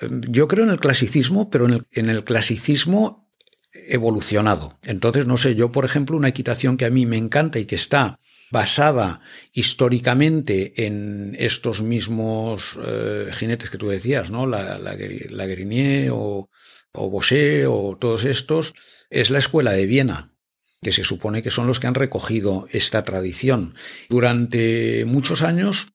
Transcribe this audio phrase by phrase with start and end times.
[0.00, 3.28] Yo creo en el clasicismo, pero en el, clasicismo
[3.72, 4.78] evolucionado.
[4.82, 7.74] Entonces, no sé, yo, por ejemplo, una equitación que a mí me encanta y que
[7.74, 8.18] está
[8.50, 9.20] basada
[9.52, 14.46] históricamente en estos mismos eh, jinetes que tú decías, ¿no?
[14.46, 14.96] La, la,
[16.12, 16.48] o,
[16.92, 18.74] o Bosché o todos estos,
[19.10, 20.34] es la escuela de Viena,
[20.80, 23.74] que se supone que son los que han recogido esta tradición.
[24.08, 25.92] Durante muchos años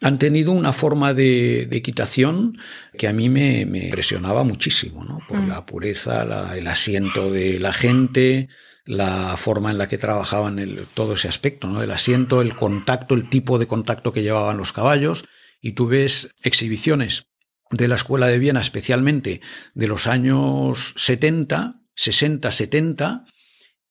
[0.00, 2.58] han tenido una forma de, equitación
[2.96, 5.18] que a mí me, impresionaba muchísimo, ¿no?
[5.28, 5.48] Por mm.
[5.48, 8.48] la pureza, el asiento de la gente,
[8.84, 11.82] la forma en la que trabajaban el, todo ese aspecto, ¿no?
[11.82, 15.24] El asiento, el contacto, el tipo de contacto que llevaban los caballos.
[15.60, 17.26] Y tú ves exhibiciones
[17.70, 19.40] de la Escuela de Viena, especialmente
[19.74, 23.24] de los años 70, 60, 70,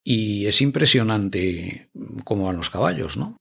[0.04, 1.92] y es impresionante
[2.24, 3.38] cómo van los caballos, ¿no?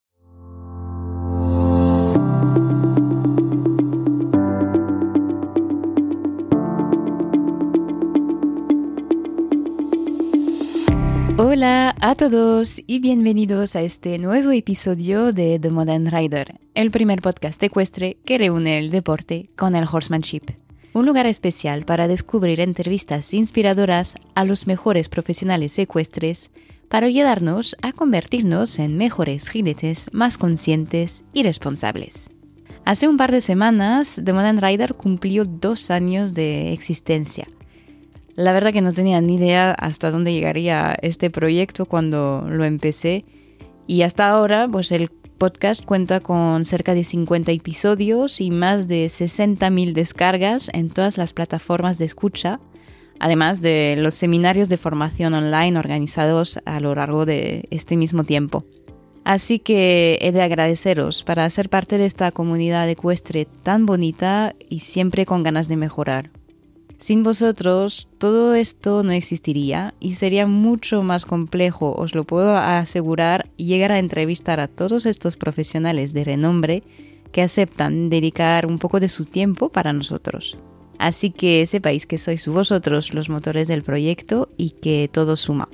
[11.57, 17.23] Hola a todos y bienvenidos a este nuevo episodio de The Modern Rider, el primer
[17.23, 20.43] podcast ecuestre que reúne el deporte con el horsemanship.
[20.93, 26.51] Un lugar especial para descubrir entrevistas inspiradoras a los mejores profesionales ecuestres
[26.91, 32.33] para ayudarnos a convertirnos en mejores jinetes más conscientes y responsables.
[32.85, 37.49] Hace un par de semanas, The Modern Rider cumplió dos años de existencia
[38.37, 43.25] la verdad que no tenía ni idea hasta dónde llegaría este proyecto cuando lo empecé
[43.87, 49.07] y hasta ahora pues el podcast cuenta con cerca de 50 episodios y más de
[49.07, 52.61] 60.000 descargas en todas las plataformas de escucha,
[53.21, 58.65] además de los seminarios de formación online organizados a lo largo de este mismo tiempo.
[59.25, 64.81] Así que he de agradeceros para ser parte de esta comunidad ecuestre tan bonita y
[64.81, 66.31] siempre con ganas de mejorar.
[66.99, 73.51] Sin vosotros todo esto no existiría y sería mucho más complejo, os lo puedo asegurar,
[73.57, 76.83] llegar a entrevistar a todos estos profesionales de renombre
[77.33, 80.57] que aceptan dedicar un poco de su tiempo para nosotros.
[80.99, 85.69] Así que sepáis que sois vosotros los motores del proyecto y que todo suma.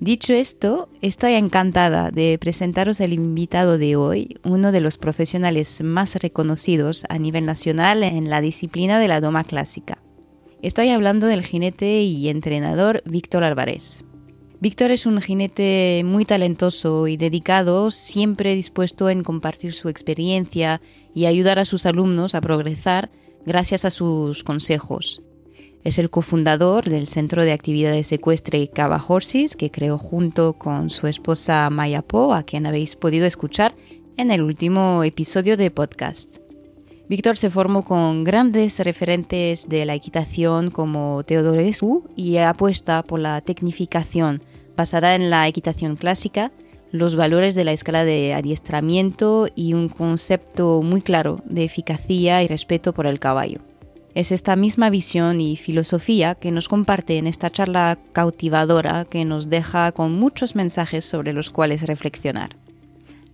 [0.00, 6.16] Dicho esto, estoy encantada de presentaros el invitado de hoy, uno de los profesionales más
[6.16, 10.01] reconocidos a nivel nacional en la disciplina de la doma clásica.
[10.62, 14.04] Estoy hablando del jinete y entrenador Víctor Álvarez.
[14.60, 20.80] Víctor es un jinete muy talentoso y dedicado, siempre dispuesto en compartir su experiencia
[21.12, 23.10] y ayudar a sus alumnos a progresar
[23.44, 25.22] gracias a sus consejos.
[25.82, 31.08] Es el cofundador del Centro de Actividades Ecuestre Cava Horses, que creó junto con su
[31.08, 33.74] esposa Maya Po, a quien habéis podido escuchar
[34.16, 36.41] en el último episodio de podcast.
[37.08, 43.40] Víctor se formó con grandes referentes de la equitación como Teodorescu y apuesta por la
[43.40, 44.42] tecnificación
[44.76, 46.52] basada en la equitación clásica,
[46.90, 52.48] los valores de la escala de adiestramiento y un concepto muy claro de eficacia y
[52.48, 53.60] respeto por el caballo.
[54.14, 59.48] Es esta misma visión y filosofía que nos comparte en esta charla cautivadora que nos
[59.48, 62.61] deja con muchos mensajes sobre los cuales reflexionar.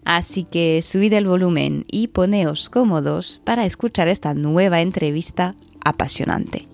[0.08, 5.54] Así que subid el volumen y poneos cómodos para escuchar esta nueva entrevista
[5.84, 6.64] apasionante.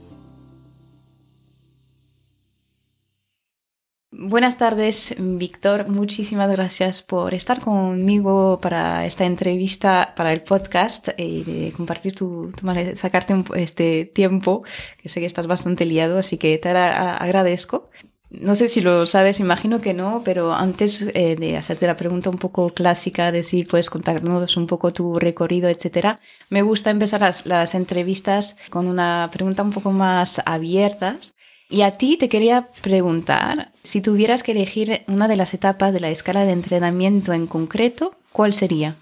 [4.12, 5.88] Buenas tardes, Víctor.
[5.88, 12.52] Muchísimas gracias por estar conmigo para esta entrevista, para el podcast y de compartir tu,
[12.94, 14.62] sacarte este tiempo,
[15.02, 17.90] que sé que estás bastante liado, así que te agradezco.
[18.30, 22.30] No sé si lo sabes, imagino que no, pero antes eh, de hacerte la pregunta
[22.30, 27.20] un poco clásica de si puedes contarnos un poco tu recorrido, etcétera, me gusta empezar
[27.20, 31.34] las, entrevistas con una pregunta un poco más abiertas.
[31.70, 36.00] Y a ti te quería preguntar, si tuvieras que elegir una de las etapas de
[36.00, 38.96] la escala de entrenamiento en concreto, ¿cuál sería?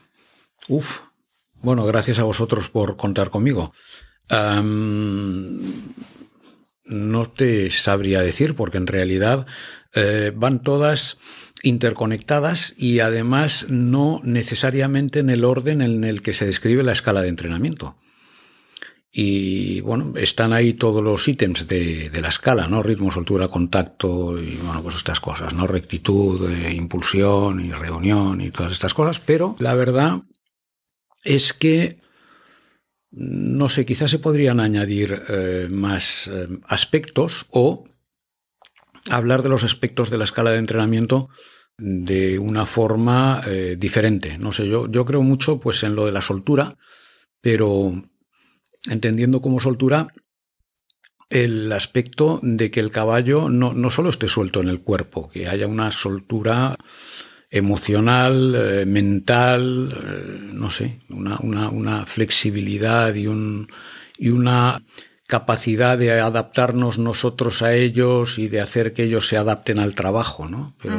[0.68, 1.00] Uf,
[1.60, 3.72] bueno, gracias a vosotros por contar conmigo
[6.92, 9.46] no te sabría decir, porque en realidad
[9.94, 11.18] eh, van todas
[11.62, 17.22] interconectadas y además no necesariamente en el orden en el que se describe la escala
[17.22, 17.96] de entrenamiento.
[19.14, 22.82] Y bueno, están ahí todos los ítems de, la escala, ¿no?
[22.82, 25.66] Ritmo, soltura, contacto y bueno, pues estas cosas, ¿no?
[25.66, 30.22] Rectitud, eh, impulsión y reunión y todas estas cosas, pero la verdad
[31.24, 32.01] es que
[33.12, 37.84] no sé, quizás se podrían añadir eh, más eh, aspectos o
[39.10, 41.28] hablar de los aspectos de la escala de entrenamiento
[41.76, 44.38] de una forma eh, diferente.
[44.38, 46.78] No sé, yo, yo creo mucho pues, en lo de la soltura,
[47.40, 48.02] pero
[48.90, 50.08] entendiendo como soltura
[51.28, 55.48] el aspecto de que el caballo no, no solo esté suelto en el cuerpo, que
[55.48, 56.76] haya una soltura
[57.52, 63.68] emocional, eh, mental, eh, no sé, una, una, una flexibilidad y, un,
[64.16, 64.82] y una
[65.26, 70.48] capacidad de adaptarnos nosotros a ellos y de hacer que ellos se adapten al trabajo,
[70.48, 70.74] ¿no?
[70.82, 70.98] Pero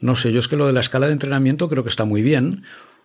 [0.00, 2.22] no sé, yo es que lo de la escala de entrenamiento creo que está muy
[2.22, 2.64] bien,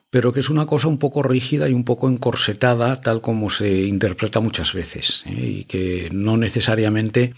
[0.10, 3.84] pero que es una cosa un poco rígida y un poco encorsetada, tal como se
[3.84, 5.60] interpreta muchas veces, ¿eh?
[5.60, 7.34] y que no necesariamente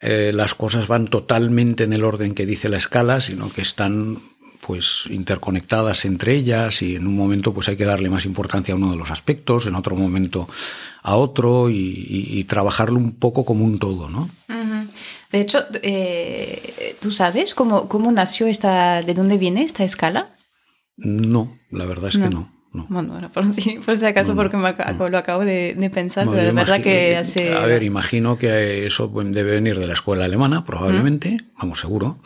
[0.00, 4.18] eh, las cosas van totalmente en el orden que dice la escala, sino que están
[4.60, 8.76] pues interconectadas entre ellas y en un momento pues hay que darle más importancia a
[8.76, 10.48] uno de los aspectos, en otro momento
[11.02, 14.28] a otro y, trabajarlo un poco como un todo, ¿no?
[15.30, 20.34] De hecho, eh, ¿tú sabes cómo, cómo nació esta, de dónde viene esta escala?
[20.96, 22.50] No, la verdad es que no.
[22.72, 27.52] Bueno, por, si, acaso, porque lo acabo de, pensar, pero es verdad que hace...
[27.54, 32.20] A ver, imagino que eso debe venir de la escuela alemana, probablemente, vamos, seguro.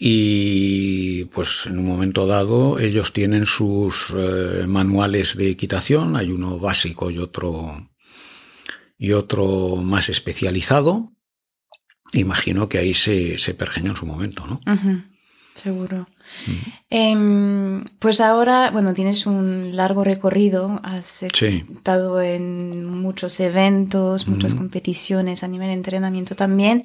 [0.00, 6.60] Y pues en un momento dado ellos tienen sus eh, manuales de equitación, hay uno
[6.60, 7.90] básico y otro,
[8.96, 11.12] y otro más especializado.
[12.12, 14.60] Imagino que ahí se, se pergeña en su momento, ¿no?
[15.54, 16.08] Seguro.
[16.88, 25.42] Em, pues ahora, bueno, tienes un largo recorrido, has estado en muchos eventos, muchas competiciones
[25.42, 26.84] a nivel de entrenamiento también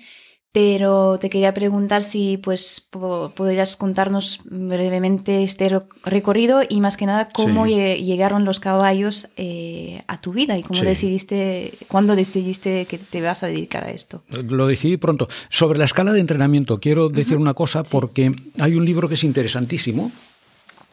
[0.53, 7.29] pero te quería preguntar si pues podrías contarnos brevemente este recorrido y más que nada
[7.33, 13.19] cómo llegaron los caballos eh, a tu vida y cómo decidiste, cuándo decidiste que te
[13.21, 14.21] vas a dedicar a esto.
[14.29, 15.27] Lo decidí pronto.
[15.49, 19.23] Sobre la escala de entrenamiento, quiero decir una cosa porque hay un libro que es
[19.23, 20.11] interesantísimo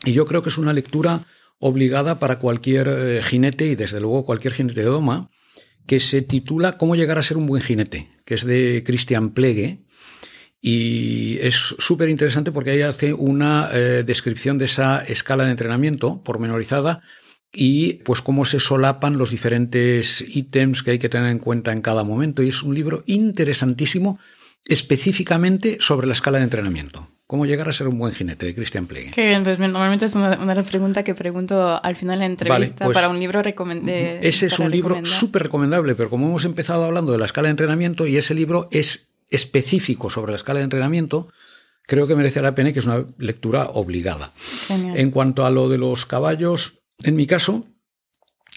[0.06, 1.20] y yo creo que es una lectura
[1.58, 5.28] obligada para cualquier eh, jinete y desde luego cualquier jinete de doma
[5.90, 9.80] que se titula Cómo llegar a ser un buen jinete, que es de Christian Plegue.
[10.60, 16.22] Y es súper interesante porque ahí hace una eh, descripción de esa escala de entrenamiento
[16.22, 17.02] pormenorizada
[17.52, 21.82] y pues cómo se solapan los diferentes ítems que hay que tener en cuenta en
[21.82, 22.44] cada momento.
[22.44, 24.20] Y es un libro interesantísimo
[24.66, 27.10] específicamente sobre la escala de entrenamiento.
[27.30, 29.12] ¿Cómo llegar a ser un buen jinete de Christian Plegue?
[29.12, 32.86] Qué bien, pues normalmente es una, una pregunta que pregunto al final de la entrevista
[32.86, 34.18] pues para un libro recomendable.
[34.20, 37.52] Ese es un libro súper recomendable, pero como hemos empezado hablando de la escala de
[37.52, 41.28] entrenamiento y ese libro es específico sobre la escala de entrenamiento,
[41.86, 44.32] creo que merece la pena y que es una lectura obligada.
[44.68, 47.64] En cuanto a lo de los caballos, en mi caso,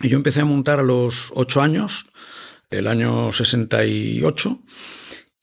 [0.02, 2.08] yo empecé a montar a los ocho años,
[2.72, 4.64] el año 68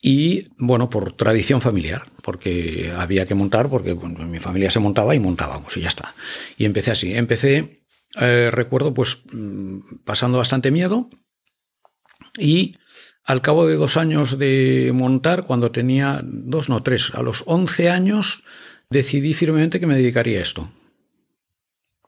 [0.03, 5.21] y bueno, por tradición familiar, porque había que montar, porque mi familia se montaba y
[5.21, 6.15] montábamos y ya está.
[6.57, 7.15] Y empecé así.
[7.15, 7.83] Empecé,
[8.19, 11.11] eh, recuerdo, pues mm, pasando bastante miedo
[12.39, 12.77] y
[13.25, 17.91] al cabo de dos años de montar, cuando tenía dos, no tres, a los once
[17.91, 18.43] años,
[18.89, 20.73] decidí firmemente que me dedicaría a esto.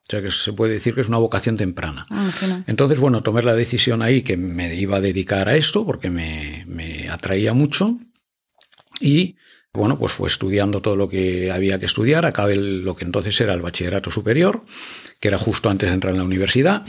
[0.09, 2.07] O sea que se puede decir que es una vocación temprana.
[2.11, 2.31] Ah,
[2.67, 6.65] Entonces, bueno, tomé la decisión ahí que me iba a dedicar a esto porque me,
[6.67, 7.99] me atraía mucho
[9.01, 9.37] y
[9.73, 13.55] bueno, pues fue estudiando todo lo que había que estudiar, acabé lo que entonces era
[13.55, 14.65] el bachillerato superior,
[15.19, 16.85] que era justo antes de entrar en la universidad,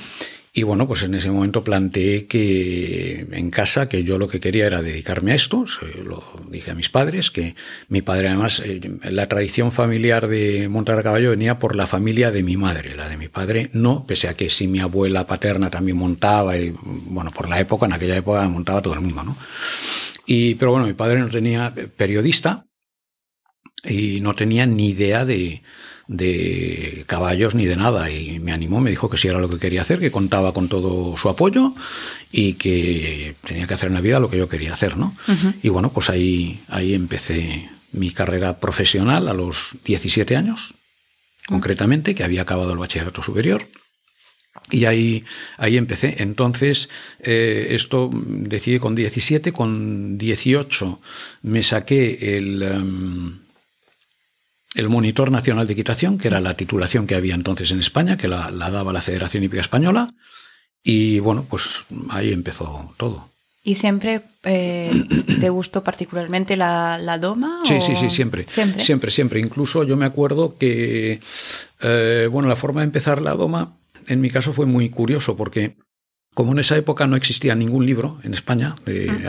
[0.55, 4.67] y bueno, pues en ese momento planteé que en casa que yo lo que quería
[4.67, 5.65] era dedicarme a esto,
[6.05, 7.55] lo dije a mis padres, que
[7.87, 12.29] mi padre además, eh, la tradición familiar de montar a caballo venía por la familia
[12.29, 15.71] de mi madre, la de mi padre no, pese a que sí mi abuela paterna
[15.71, 19.37] también montaba, y bueno, por la época, en aquella época montaba todo el mundo, ¿no?
[20.27, 22.67] Y, pero bueno, mi padre no tenía periodista
[23.83, 25.63] y no tenía ni idea de,
[26.07, 29.57] de caballos ni de nada y me animó, me dijo que si era lo que
[29.57, 31.73] quería hacer, que contaba con todo su apoyo
[32.31, 35.15] y que tenía que hacer en la vida lo que yo quería hacer, ¿no?
[35.61, 40.73] Y bueno, pues ahí, ahí empecé mi carrera profesional a los 17 años,
[41.47, 43.67] concretamente, que había acabado el bachillerato superior.
[44.71, 45.23] Y ahí,
[45.57, 46.15] ahí empecé.
[46.19, 50.99] Entonces, eh, esto decidí con 17, con 18
[51.43, 52.63] me saqué el...
[52.63, 53.42] Em,
[54.75, 58.27] el Monitor Nacional de Equitación, que era la titulación que había entonces en España, que
[58.27, 60.13] la, daba la Federación Hípica Española,
[60.83, 63.29] y bueno, pues ahí empezó todo.
[63.63, 64.91] ¿Y siempre eh,
[65.39, 67.61] te gustó particularmente la, doma?
[67.63, 68.45] Sí, sí, sí, siempre.
[68.47, 69.11] Siempre, siempre.
[69.11, 69.39] siempre.
[69.39, 71.21] Incluso yo me acuerdo que,
[71.81, 73.77] eh, bueno, la forma de empezar la doma,
[74.07, 75.77] en mi caso fue muy curioso, porque
[76.33, 78.75] como en esa época no existía ningún libro en España,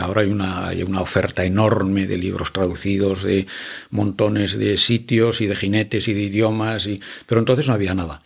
[0.01, 3.47] ahora hay una, hay una, oferta enorme de libros traducidos, de
[3.91, 8.21] montones de sitios y de jinetes y de idiomas, y, pero entonces no había nada.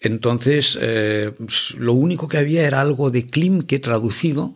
[0.00, 1.32] Entonces, eh,
[1.78, 4.54] lo único que había era algo de Klimke traducido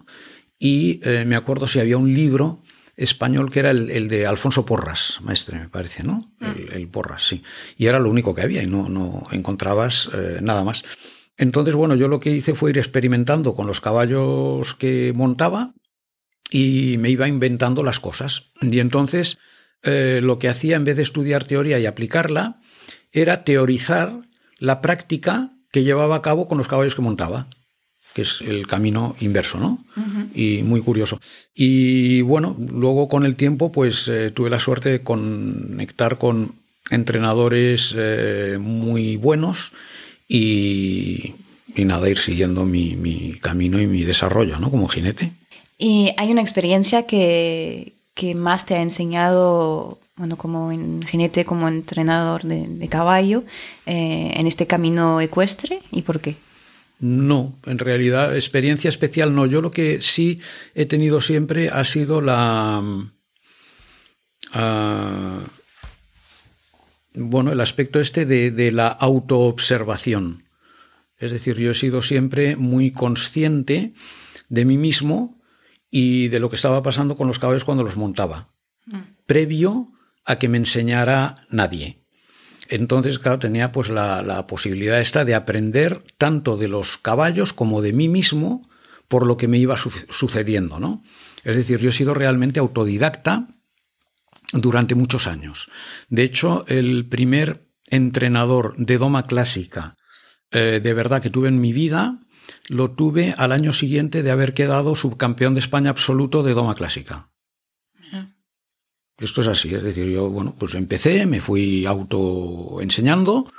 [0.59, 2.63] y eh, me acuerdo si había un libro
[2.97, 6.31] español que era el, de Alfonso Porras, maestre, me parece, ¿no?
[6.41, 6.55] Ah.
[6.73, 7.43] El, Porras, sí.
[7.77, 10.83] Y era lo único que había y no, no encontrabas eh, nada más.
[11.37, 15.75] Entonces, bueno, yo lo que hice fue ir experimentando con los caballos que montaba
[16.51, 18.51] y me iba inventando las cosas.
[18.63, 19.39] Y entonces
[19.83, 22.61] eh, lo que hacía en vez de estudiar teoría y aplicarla
[23.13, 24.13] era teorizar
[24.59, 27.49] la práctica que llevaba a cabo con los caballos que montaba
[28.17, 29.85] que es el camino inverso, ¿no?
[30.35, 31.21] Y muy curioso.
[31.55, 36.55] Y bueno, luego con el tiempo, pues eh, tuve la suerte de conectar con
[36.89, 39.75] entrenadores eh, muy buenos
[40.29, 41.35] y,
[41.77, 44.71] nada, ir siguiendo mi, camino y mi desarrollo, ¿no?
[44.71, 45.33] Como jinete.
[45.79, 47.93] ¿Y hay una experiencia que,
[48.35, 50.71] más te ha enseñado bueno, como
[51.07, 53.45] jinete, como entrenador de, caballo,
[53.85, 56.37] eh, en este camino ecuestre y por qué?
[56.99, 59.45] No, en realidad experiencia especial no.
[59.45, 60.41] Yo lo que sí
[60.75, 62.83] he tenido siempre ha sido la...
[64.53, 65.41] Ah,
[67.17, 70.45] bueno, el aspecto este de, de la autoobservación.
[71.19, 73.95] Es decir, yo he sido siempre muy consciente
[74.49, 75.41] de mí mismo
[75.91, 78.51] y de lo que estaba pasando con los caballos cuando los montaba,
[78.87, 79.01] mm.
[79.27, 79.93] previo
[80.25, 82.03] a que me enseñara nadie.
[82.69, 87.93] Entonces, claro, tenía pues la, posibilidad esta de aprender tanto de los caballos como de
[87.93, 88.69] mí mismo
[89.09, 91.03] por lo que me iba sucediendo, ¿no?
[91.45, 93.49] Es decir, yo he sido realmente autodidacta
[94.53, 95.71] durante muchos años.
[96.09, 99.97] De hecho, el primer entrenador de doma clásica
[100.51, 102.21] eh, de verdad que tuve en mi vida
[102.69, 107.31] lo tuve al año siguiente de haber quedado subcampeón de España absoluto de doma clásica.
[109.19, 113.51] Esto es así, es decir, yo, bueno, pues empecé, me fui autoenseñando,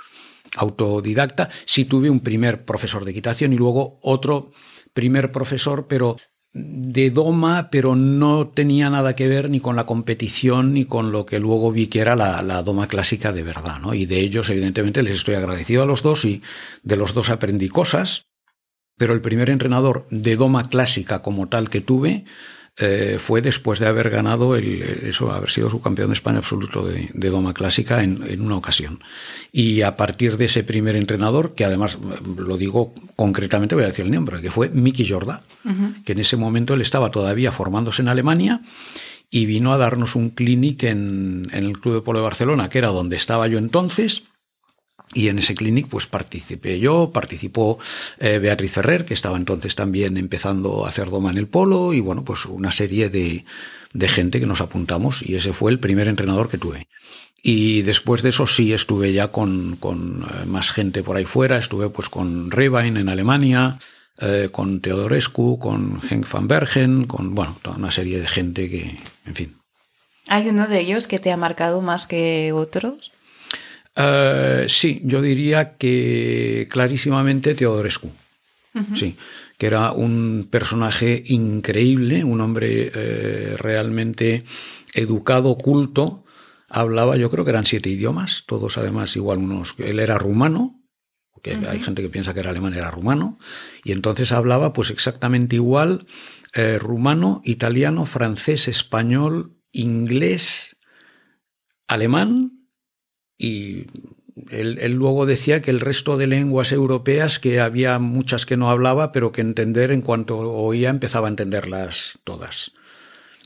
[0.55, 4.51] autodidacta, sí tuve un primer profesor de equitación y luego otro
[4.93, 6.15] primer profesor, pero
[6.57, 11.25] de doma, pero no tenía nada que ver ni con la competición ni con lo
[11.25, 13.93] que luego vi que era la, la, doma clásica de verdad, ¿no?
[13.93, 16.41] Y de ellos, evidentemente, les estoy agradecido a los dos y
[16.83, 18.23] de los dos aprendí cosas,
[18.97, 22.25] pero el primer entrenador de doma clásica como tal que tuve
[22.79, 27.29] eh, fue después de haber ganado el, eso, haber sido subcampeón de España absoluto de,
[27.29, 28.99] Doma Clásica en, una ocasión.
[29.51, 31.97] Y a partir de ese primer entrenador, que además
[32.37, 35.41] lo digo concretamente, voy a decir el nombre, que fue Miki Jorda,
[36.05, 38.61] que en ese momento él estaba todavía formándose en Alemania
[39.31, 42.77] y vino a darnos un clinic en, en el Club de Polo de Barcelona, que
[42.77, 44.23] era donde estaba yo entonces
[45.13, 47.79] y en ese clinic pues participé yo, participó
[48.19, 51.99] eh, Beatriz Ferrer, que estaba entonces también empezando a hacer doma en el polo, y
[51.99, 53.45] bueno, pues una serie de,
[53.93, 56.87] de gente que nos apuntamos, y ese fue el primer entrenador que tuve.
[57.41, 61.57] Y después de eso sí estuve ya con, con eh, más gente por ahí fuera,
[61.57, 63.77] estuve pues con Rebain en Alemania,
[64.19, 68.97] eh, con Teodorescu, con Henk van Bergen, con bueno, toda una serie de gente que,
[69.25, 69.57] en fin.
[70.27, 73.11] ¿Hay uno de ellos que te ha marcado más que otros?
[73.97, 78.11] Eh, sí, yo diría que clarísimamente Teodorescu.
[78.93, 79.17] Sí,
[79.57, 84.43] que era un personaje increíble, un hombre eh, realmente
[84.93, 86.23] educado, culto.
[86.69, 89.73] Hablaba, yo creo que eran siete idiomas, todos además igual unos.
[89.79, 90.79] Él era rumano,
[91.31, 93.39] porque hay gente que piensa que era alemán, era rumano,
[93.83, 96.05] y entonces hablaba pues exactamente igual
[96.53, 100.77] eh, rumano, italiano, francés, español, inglés,
[101.87, 102.56] alemán
[103.37, 103.87] y
[104.49, 109.11] él, luego decía que el resto de lenguas europeas, que había muchas que no hablaba,
[109.11, 112.71] pero que entender en cuanto oía empezaba a entenderlas todas.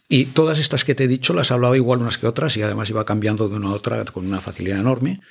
[0.10, 2.90] Y todas estas que te he dicho las hablaba igual unas que otras y además
[2.90, 5.22] iba cambiando de una a otra con una facilidad enorme.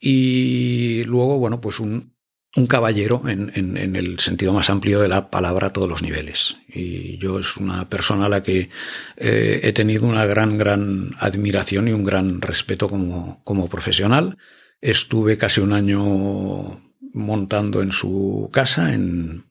[0.00, 2.13] Y luego, bueno, pues un,
[2.56, 6.56] un caballero en, en, el sentido más amplio de la palabra a todos los niveles.
[6.68, 8.70] Y yo es una persona a la que
[9.16, 14.38] eh, he tenido una gran, gran admiración y un gran respeto como, como profesional.
[14.80, 16.80] Estuve casi un año
[17.12, 19.46] montando en su casa, en,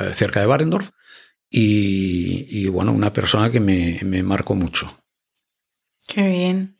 [0.00, 0.90] eh, cerca de Barendorf,
[1.48, 5.02] y, y, bueno, una persona que me, me marcó mucho.
[6.06, 6.76] Qué bien.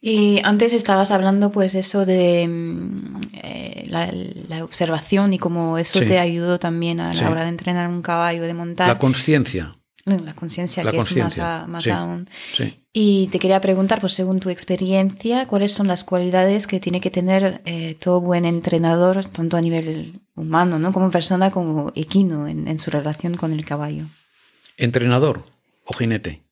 [0.00, 3.84] Y antes estabas hablando pues eso de mm, eh,
[4.48, 8.42] la, observación y cómo eso te ayudó también a la hora de entrenar un caballo,
[8.42, 8.88] de montar.
[8.88, 9.76] La conciencia.
[10.04, 12.28] La conciencia, que es más, más aún.
[12.92, 17.10] Y te quería preguntar, pues según tu experiencia, ¿cuáles son las cualidades que tiene que
[17.10, 20.92] tener eh, todo buen entrenador, tanto a nivel humano, ¿no?
[20.92, 24.04] como persona, como equino, en, en su relación con el caballo?
[24.76, 25.44] ¿Entrenador
[25.84, 26.45] o jinete?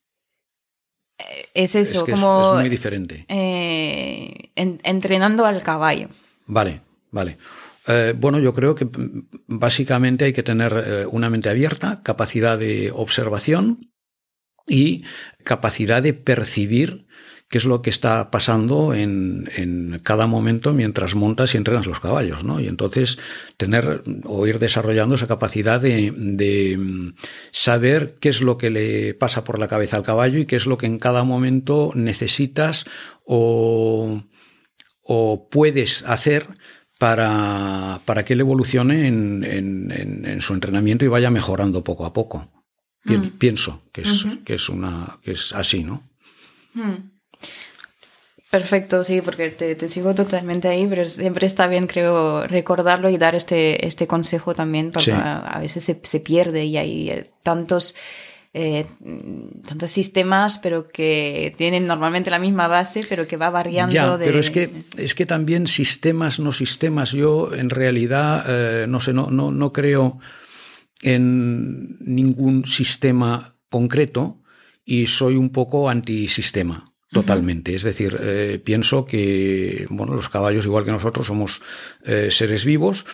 [1.54, 2.54] Es eso, como.
[2.54, 3.24] Es, muy diferente.
[3.28, 6.08] Eh, entrenando al caballo.
[6.46, 6.80] Vale,
[7.10, 7.38] vale.
[7.86, 8.88] Eh, bueno, yo creo que
[9.46, 13.92] básicamente hay que tener eh, una mente abierta, capacidad de observación
[14.66, 15.04] y
[15.44, 17.06] capacidad de percibir
[17.48, 22.00] qué es lo que está pasando en, en, cada momento mientras montas y entrenas los
[22.00, 22.58] caballos, ¿no?
[22.60, 23.18] Y entonces
[23.56, 27.14] tener o ir desarrollando esa capacidad de, de, mm,
[27.52, 30.66] saber qué es lo que le pasa por la cabeza al caballo y qué es
[30.66, 32.86] lo que en cada momento necesitas
[33.24, 34.22] o,
[35.02, 36.48] o puedes hacer
[36.98, 42.12] para, para que él evolucione en, en, en, su entrenamiento y vaya mejorando poco a
[42.12, 42.50] poco.
[43.04, 43.36] Mm.
[43.38, 44.44] Pienso que es, uh -huh.
[44.44, 46.08] que es, una, que es así, ¿no?
[46.72, 47.13] Mm.
[48.54, 53.18] Perfecto, sí, porque te, te, sigo totalmente ahí, pero siempre está bien, creo, recordarlo y
[53.18, 55.10] dar este, este consejo también, porque sí.
[55.10, 57.96] a, a, veces se, se, pierde y hay eh, tantos,
[58.52, 58.86] eh,
[59.66, 63.92] tantos sistemas, pero que tienen normalmente la misma base, pero que va variando.
[63.92, 64.24] Ya, de...
[64.24, 69.12] pero es que, es que también sistemas, no sistemas, yo en realidad, eh, no sé,
[69.12, 70.20] no, no, no creo
[71.02, 74.42] en ningún sistema concreto
[74.84, 76.93] y soy un poco antisistema.
[77.14, 77.74] Totalmente.
[77.74, 81.62] Es decir, eh, pienso que bueno, los caballos, igual que nosotros, somos
[82.04, 83.06] eh, seres vivos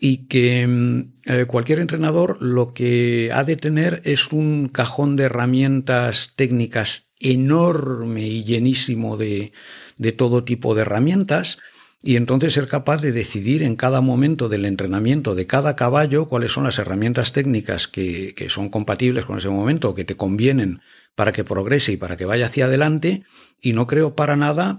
[0.00, 5.24] y que mm, eh, cualquier entrenador lo que ha de tener es un cajón de
[5.24, 9.52] herramientas técnicas enorme y llenísimo de,
[9.98, 11.58] de todo tipo de herramientas
[12.02, 16.52] y entonces ser capaz de decidir en cada momento del entrenamiento de cada caballo cuáles
[16.52, 20.80] son las herramientas técnicas que, que son compatibles con ese momento, que te convienen
[21.14, 23.24] para que progrese y para que vaya hacia adelante,
[23.60, 24.78] y no creo para nada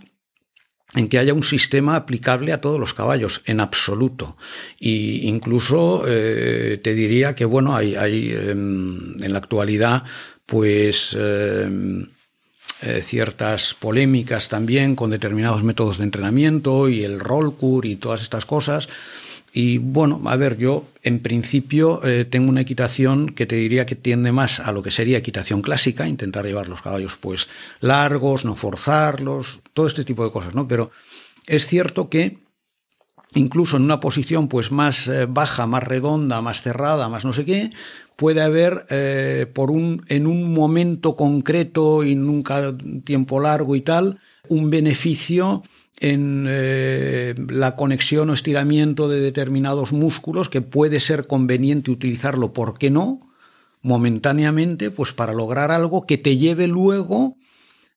[0.96, 4.38] en que haya un sistema aplicable a todos los caballos, en absoluto.
[4.80, 10.03] Y incluso eh, te diría que, bueno, hay, hay eh, en la actualidad,
[10.46, 12.06] pues, eh,
[12.86, 18.22] eh, ciertas polémicas también con determinados métodos de entrenamiento y el roll cure y todas
[18.22, 18.90] estas cosas.
[19.56, 23.96] Y bueno, a ver, yo en principio eh, tengo una equitación que te diría que
[23.96, 27.48] tiende más a lo que sería equitación clásica, intentar llevar los caballos pues
[27.80, 30.67] largos, no forzarlos, todo este tipo de cosas, ¿no?
[30.67, 30.91] Pero
[31.48, 32.39] es cierto que
[33.36, 37.46] incluso en una posición pues más eh, baja, más redonda, más cerrada, más no sé
[37.46, 37.72] qué,
[38.15, 44.19] puede haber eh, por un en un momento concreto y nunca tiempo largo y tal,
[44.49, 45.63] un beneficio
[45.99, 52.78] en eh, la conexión o estiramiento de determinados músculos que puede ser conveniente utilizarlo, ¿por
[52.78, 53.21] qué no?
[53.84, 57.36] momentáneamente, pues para lograr algo que te lleve luego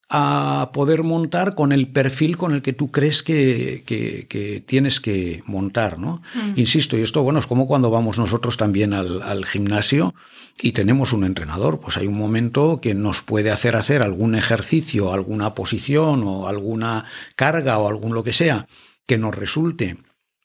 [0.09, 5.01] a poder montar con el perfil con el que tú crees que, que, que tienes
[5.01, 6.23] que montar, ¿no?
[6.35, 6.59] Mm.
[6.61, 10.15] Insisto, y esto, bueno, es como cuando vamos nosotros también al, al, gimnasio
[10.63, 15.13] y tenemos un entrenador, pues hay un momento que nos puede hacer hacer algún ejercicio,
[15.13, 18.69] alguna posición o alguna carga o algún lo que sea
[19.07, 19.99] que nos resulte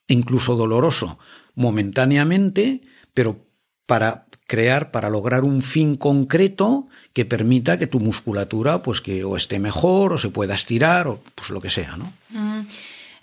[0.07, 1.19] incluso doloroso
[1.55, 2.81] momentáneamente,
[3.13, 3.45] pero
[3.85, 9.37] para crear, para lograr un fin concreto que permita que tu musculatura pues que o
[9.37, 12.11] esté mejor o se pueda estirar o pues lo que sea, ¿no?
[12.31, 12.67] Mm.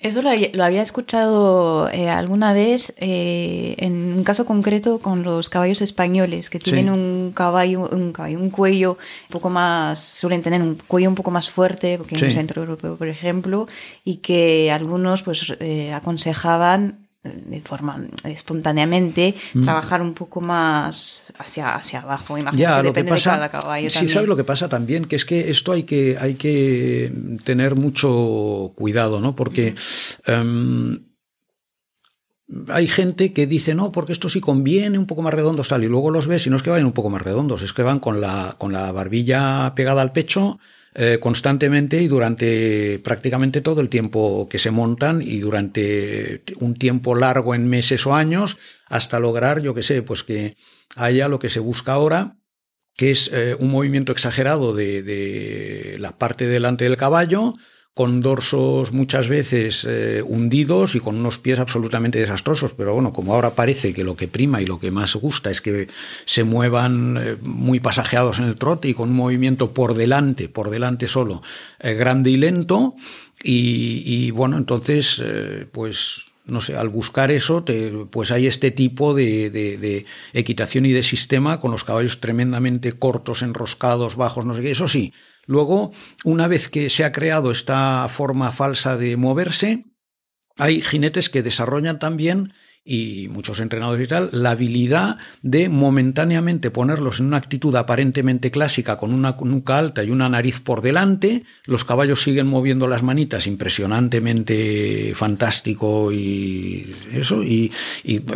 [0.01, 5.49] Eso lo, lo, había escuchado eh, alguna vez eh, en un caso concreto con los
[5.49, 6.91] caballos españoles que tienen sí.
[6.93, 11.33] un caballo, un caballo, un cuello un poco más, suelen tener un cuello un poco
[11.33, 13.67] más fuerte que en el centro europeo, por ejemplo,
[14.05, 19.65] y que algunos pues eh, aconsejaban de forma espontáneamente mm.
[19.65, 22.39] trabajar un poco más hacia, hacia abajo.
[22.39, 23.91] Imagino ya, que lo depende que pasa, de cada caballo.
[23.91, 24.15] Sí, también.
[24.15, 27.13] sabes lo que pasa también, que es que esto hay que, hay que
[27.45, 29.37] tener mucho cuidado, ¿no?
[29.37, 29.75] Porque
[30.27, 30.99] um,
[32.69, 35.89] hay gente que dice, no, porque esto sí conviene un poco más redondos, tal, y
[35.89, 38.01] luego los ves y no es que vayan un poco más redondos, es que van
[38.01, 40.59] con la, con la barbilla pegada al pecho
[41.01, 47.15] eh, constantemente y durante prácticamente todo el tiempo que se montan y durante un tiempo
[47.15, 48.59] largo en meses o años
[48.89, 50.57] hasta lograr, yo que sé, pues que
[50.97, 52.39] haya lo que se busca ahora,
[52.97, 57.55] que es eh, un movimiento exagerado de, de la parte delante del caballo,
[57.99, 63.35] con dorsos muchas veces eh, hundidos y con unos pies absolutamente desastrosos, pero bueno, como
[63.35, 65.89] ahora parece que lo que prima y lo que más gusta es que
[66.25, 70.71] se muevan eh, muy pasajeados en el trote y con un movimiento por delante, por
[70.71, 71.43] delante solo,
[71.81, 72.95] eh, grande y lento,
[73.43, 75.21] y, bueno, entonces,
[75.73, 77.65] pues no sé, al buscar eso,
[78.11, 82.93] pues hay este tipo de, de, de, equitación y de sistema con los caballos tremendamente
[82.93, 84.71] cortos, enroscados, bajos, no sé qué.
[84.73, 85.13] Eso sí,
[85.49, 85.93] Luego,
[86.25, 89.87] una vez que se ha creado esta forma falsa de moverse,
[90.59, 92.53] hay jinetes que desarrollan también
[92.91, 98.97] y muchos entrenadores y tal, la habilidad de momentáneamente ponerlos en una actitud aparentemente clásica
[98.97, 103.47] con una nuca alta y una nariz por delante, los caballos siguen moviendo las manitas
[103.47, 107.71] impresionantemente fantástico y eso, y,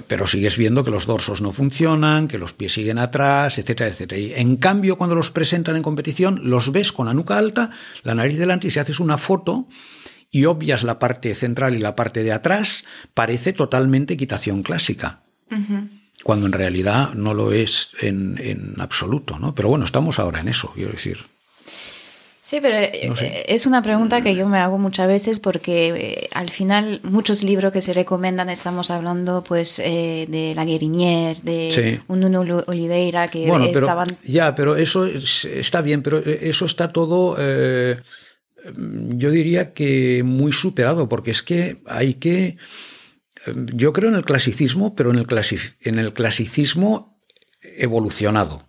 [0.06, 4.20] pero sigues viendo que los dorsos no funcionan, que los pies siguen atrás, etcétera, etcétera.
[4.20, 7.70] Y en cambio, cuando los presentan en competición, los ves con la nuca alta,
[8.02, 9.66] la nariz delante y si haces una foto,
[10.32, 15.20] y obvias la parte central y la parte de atrás, parece totalmente equitación clásica.
[16.24, 19.54] Cuando en realidad no lo es en, en, absoluto, ¿no?
[19.54, 21.18] Pero bueno, estamos ahora en eso, quiero decir.
[22.40, 26.48] Sí, pero eh, es una pregunta que yo me hago muchas veces porque eh, al
[26.48, 32.20] final muchos libros que se recomiendan estamos hablando pues eh, de la Guerinier, de un
[32.20, 34.08] Nuno Oliveira que bueno, estaban...
[34.24, 37.36] Ya, pero eso está bien, pero eso está todo
[38.74, 42.56] yo diría que muy superado, porque es que hay que...
[43.74, 45.26] Yo creo en el clasicismo, pero en el,
[45.80, 47.18] en el clasicismo
[47.62, 48.68] evolucionado.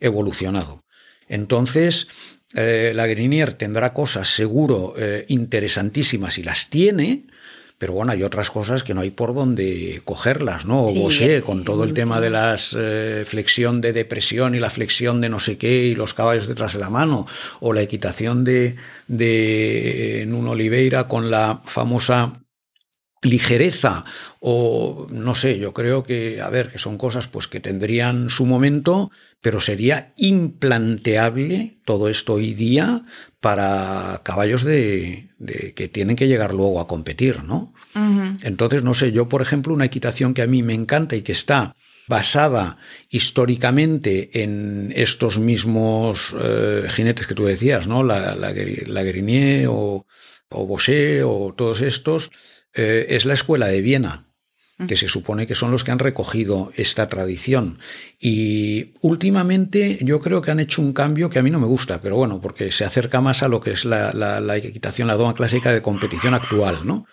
[0.00, 0.80] Evolucionado.
[1.28, 2.08] Entonces,
[2.54, 7.26] eh, la Grinier tendrá cosas seguro eh, interesantísimas y las tiene,
[7.78, 10.86] pero bueno, hay otras cosas que no hay por dónde cogerlas, ¿no?
[10.86, 15.20] O sí, con todo el tema de la eh, flexión de depresión y la flexión
[15.20, 17.26] de no sé qué y los caballos detrás de la mano,
[17.60, 18.76] o la equitación de,
[19.08, 22.44] de Nuno Oliveira con la famosa
[23.24, 24.04] ligereza
[24.38, 28.44] o no sé, yo creo que, a ver, que son cosas pues que tendrían su
[28.44, 29.10] momento,
[29.40, 33.04] pero sería implanteable todo esto hoy día
[33.44, 35.28] para caballos de,
[35.76, 37.74] que tienen que llegar luego a competir, ¿no?
[38.42, 41.32] Entonces, no sé, yo por ejemplo, una equitación que a mí me encanta y que
[41.32, 41.74] está
[42.08, 42.78] basada
[43.10, 48.02] históricamente en estos mismos eh, jinetes que tú decías, ¿no?
[48.02, 48.54] La, la,
[49.68, 50.06] o,
[50.48, 52.30] o Bosé o todos estos,
[52.72, 54.24] eh, es la escuela de Viena
[54.88, 57.78] que se supone que son los que han recogido esta tradición.
[58.18, 62.00] Y últimamente yo creo que han hecho un cambio que a mí no me gusta,
[62.00, 65.34] pero bueno, porque se acerca más a lo que es la, la equitación, la doma
[65.34, 67.06] clásica de competición actual, ¿no?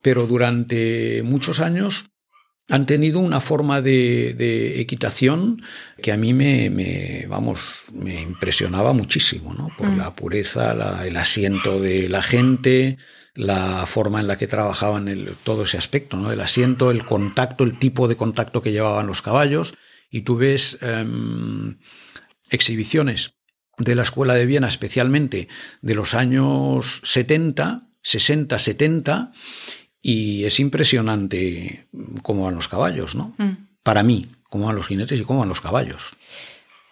[0.00, 2.10] Pero durante muchos años
[2.68, 5.62] han tenido una forma de, equitación
[6.02, 9.68] que a mí me, vamos, me impresionaba muchísimo, ¿no?
[9.76, 9.98] Por mm.
[9.98, 12.96] la pureza, el asiento de la gente,
[13.34, 16.30] la forma en la que trabajaban el, todo ese aspecto, ¿no?
[16.30, 19.74] El asiento, el contacto, el tipo de contacto que llevaban los caballos.
[20.10, 21.78] Y tú ves em,
[22.50, 23.34] exhibiciones
[23.78, 25.48] de la Escuela de Viena, especialmente
[25.82, 29.32] de los años 70, 60, 70,
[30.00, 31.88] y es impresionante
[32.22, 33.34] cómo van los caballos, ¿no?
[33.38, 33.66] Mm.
[33.82, 36.14] Para mí, cómo van los jinetes y cómo van los caballos.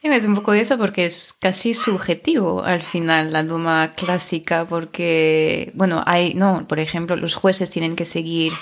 [0.02, 5.70] Sí, es un poco eso porque es casi subjetivo al final la doma clásica porque,
[5.74, 8.52] bueno, hay, no, por ejemplo, los jueces tienen que seguir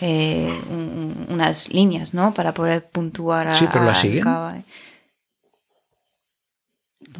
[0.00, 0.56] eh,
[1.28, 2.32] unas líneas, ¿no?
[2.32, 4.24] Para poder puntuar a, Sí, pero la siguen.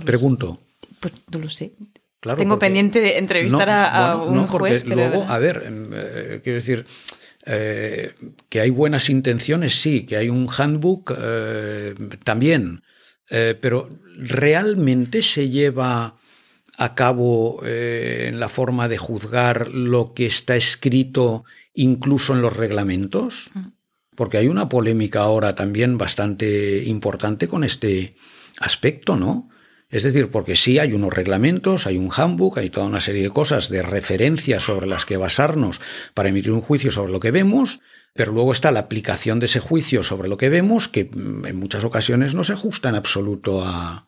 [0.05, 0.61] Pregunto.
[1.01, 1.73] Pues no lo sé.
[2.37, 4.85] Tengo pendiente de entrevistar a, un juez.
[4.85, 6.87] luego, a ver, em, eh, quiero decir,
[7.45, 8.15] eh,
[8.49, 12.84] que hay buenas intenciones, sí, que hay un handbook eh, también,
[13.29, 16.17] pero realmente se lleva
[16.77, 23.51] a cabo en la forma de juzgar lo que está escrito incluso en los reglamentos?
[24.17, 28.15] Porque hay una polémica ahora también bastante importante con este
[28.61, 29.49] aspecto, ¿no?
[29.91, 33.31] Es decir, porque sí hay unos reglamentos, hay un handbook, hay toda una serie de
[33.31, 35.81] cosas, de referencias sobre las que basarnos
[36.15, 37.81] para emitir un juicio sobre lo que vemos,
[38.15, 41.57] pero luego está la aplicación de ese juicio sobre lo que vemos, que mm, en
[41.57, 44.07] muchas ocasiones no se ajusta en absoluto a,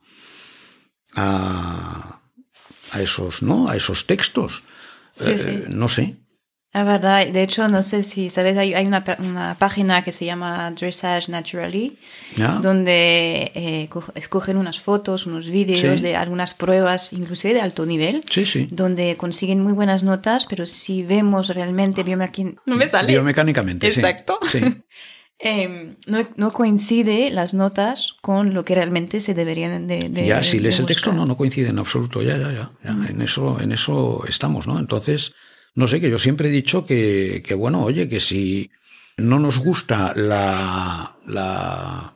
[1.16, 2.20] a,
[2.98, 3.68] esos, ¿no?
[3.68, 4.62] A esos textos.
[5.20, 6.16] Eh, no sé.
[6.76, 11.30] La verdad, de hecho, no sé si sabes, hay, una, página que se llama Dressage
[11.30, 11.96] Naturally,
[12.60, 18.22] donde eh, escogen unas fotos, unos vídeos de algunas pruebas, inclusive de alto nivel,
[18.68, 22.60] donde consiguen muy buenas notas, pero si vemos realmente biomecánicamente...
[22.66, 23.10] No me sale.
[23.10, 24.38] Biomecánicamente, Exacto.
[25.38, 30.78] Em, no, coincide las notas con lo que realmente se deberían de, ya si lees
[30.78, 32.22] el texto no no coincide en absoluto.
[32.22, 32.70] Ya ya ya,
[33.10, 35.34] en eso en eso estamos no entonces
[35.76, 38.70] no sé, que yo siempre he dicho que, que bueno, oye, que si
[39.18, 42.14] no nos gusta la, la,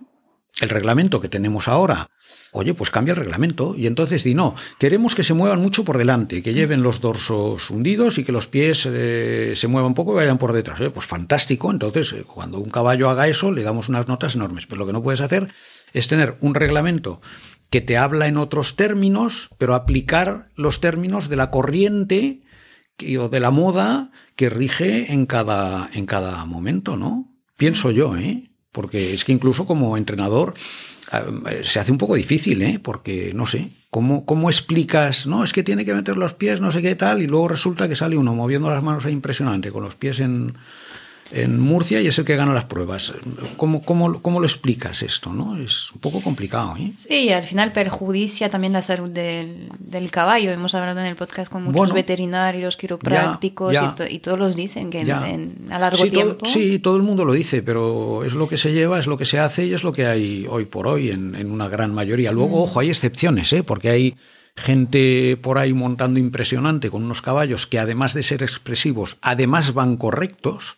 [0.60, 2.08] el reglamento que tenemos ahora,
[2.52, 3.74] oye, pues cambia el reglamento.
[3.76, 7.70] Y entonces di, no, queremos que se muevan mucho por delante, que lleven los dorsos
[7.70, 10.80] hundidos y que los pies eh, se muevan un poco y vayan por detrás.
[10.92, 11.70] pues fantástico.
[11.70, 14.66] Entonces, eh, cuando un caballo haga eso, le damos unas notas enormes.
[14.66, 15.52] Pero lo que no puedes hacer
[15.92, 17.20] es tener un reglamento
[17.70, 22.40] que te habla en otros términos, pero aplicar los términos de la corriente
[23.18, 27.32] o de la moda que rige en cada, en cada momento, ¿no?
[27.56, 28.50] Pienso yo, ¿eh?
[28.72, 30.54] Porque es que incluso como entrenador
[31.12, 32.78] eh, se hace un poco difícil, ¿eh?
[32.82, 35.26] Porque, no sé, ¿cómo, ¿cómo explicas?
[35.26, 37.88] No, es que tiene que meter los pies, no sé qué tal, y luego resulta
[37.88, 40.54] que sale uno moviendo las manos impresionante, con los pies en,
[41.32, 43.12] en Murcia y es el que gana las pruebas.
[43.56, 45.32] ¿Cómo, cómo, cómo lo explicas esto?
[45.32, 45.56] ¿no?
[45.56, 46.76] Es un poco complicado.
[46.76, 46.92] ¿eh?
[46.96, 50.50] Sí, al final perjudicia también la salud del, del, caballo.
[50.50, 53.74] Hemos hablado en el podcast con muchos veterinarios, quiroprácticos
[54.08, 56.46] Y, todos los dicen que en, a largo tiempo.
[56.46, 59.24] sí, todo el mundo lo dice, pero es lo que se lleva, es lo que
[59.24, 62.32] se hace y es lo que hay hoy por hoy en, en una gran mayoría.
[62.32, 62.62] Luego, mm.
[62.62, 63.62] ojo, hay excepciones, ¿eh?
[63.62, 64.16] porque hay
[64.56, 69.96] gente por ahí montando impresionante con unos caballos que además de ser expresivos, además van
[69.96, 70.76] correctos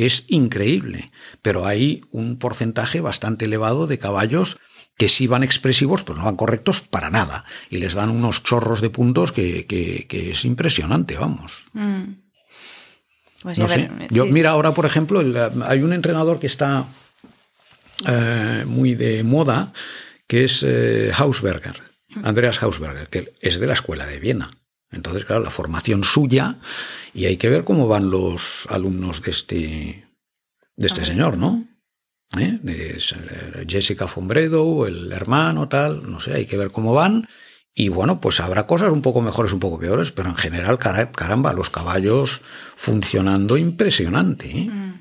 [0.00, 1.10] que es increíble,
[1.42, 4.56] pero hay un porcentaje bastante elevado de caballos
[4.96, 8.80] que sí van expresivos, pero no van correctos para nada, y les dan unos chorros
[8.80, 11.66] de puntos que, es impresionante, vamos.
[11.74, 12.14] Mm.
[13.42, 13.90] Pues no sé.
[14.08, 15.22] Yo, mira, ahora, por ejemplo,
[15.66, 16.86] hay un entrenador que está
[18.06, 19.74] eh, muy de moda,
[20.26, 21.82] que es eh, Hausberger,
[22.22, 24.50] Andreas Hausberger, que es de la escuela de Viena.
[24.92, 26.58] Entonces, claro, la formación suya,
[27.14, 30.08] y hay que ver cómo van los alumnos de este,
[30.76, 31.66] de este señor, ¿no?
[32.38, 32.58] ¿Eh?
[32.62, 32.98] De
[33.68, 37.28] Jessica Fombredo, el hermano, tal, no sé, hay que ver cómo van.
[37.74, 41.52] Y bueno, pues habrá cosas un poco mejores, un poco peores, pero en general, caramba,
[41.52, 42.42] los caballos
[42.76, 44.50] funcionando impresionante.
[44.50, 44.68] ¿eh?
[44.68, 44.99] Mm.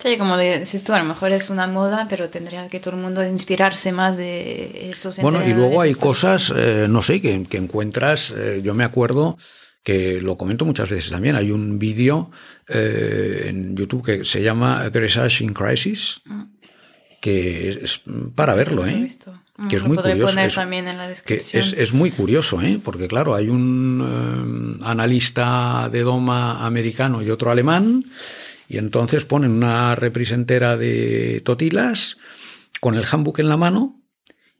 [0.00, 3.00] Sí, como dices tú, a lo mejor es una moda, pero tendría que todo el
[3.00, 8.30] mundo inspirarse más de esos Bueno, y luego hay cosas, eh, no sé, que, encuentras,
[8.30, 9.36] eh, yo me acuerdo
[9.82, 12.30] que lo comento muchas veces también, hay un vídeo
[12.68, 16.42] eh, en YouTube que se llama Dressage in Crisis, mm.
[17.20, 18.00] que es
[18.36, 19.08] para verlo, ¿eh?
[19.68, 20.38] Que es muy curioso.
[20.38, 22.78] Es, que es, es, muy curioso, ¿eh?
[22.80, 28.04] Porque claro, hay un analista de doma americano y otro alemán
[28.68, 32.18] y entonces ponen una representera de totilas
[32.80, 34.02] con el handbook en la mano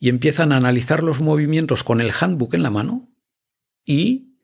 [0.00, 3.10] y empiezan a analizar los movimientos con el handbook en la mano
[3.84, 4.34] y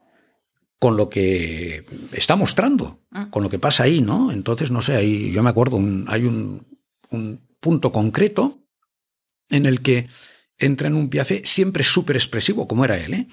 [0.78, 3.28] con lo que está mostrando, ah.
[3.30, 4.30] con lo que pasa ahí, ¿no?
[4.30, 6.66] Entonces, no sé, ahí yo me acuerdo, hay un,
[7.08, 8.58] un punto concreto
[9.48, 10.08] en el que
[10.58, 13.26] entra en un piafé, siempre súper expresivo, como era él, ¿eh?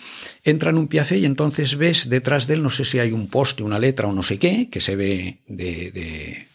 [0.43, 3.27] entra en un piafé y entonces ves detrás de él, no sé si hay un
[3.27, 6.47] poste, una letra o no sé qué, que se ve de,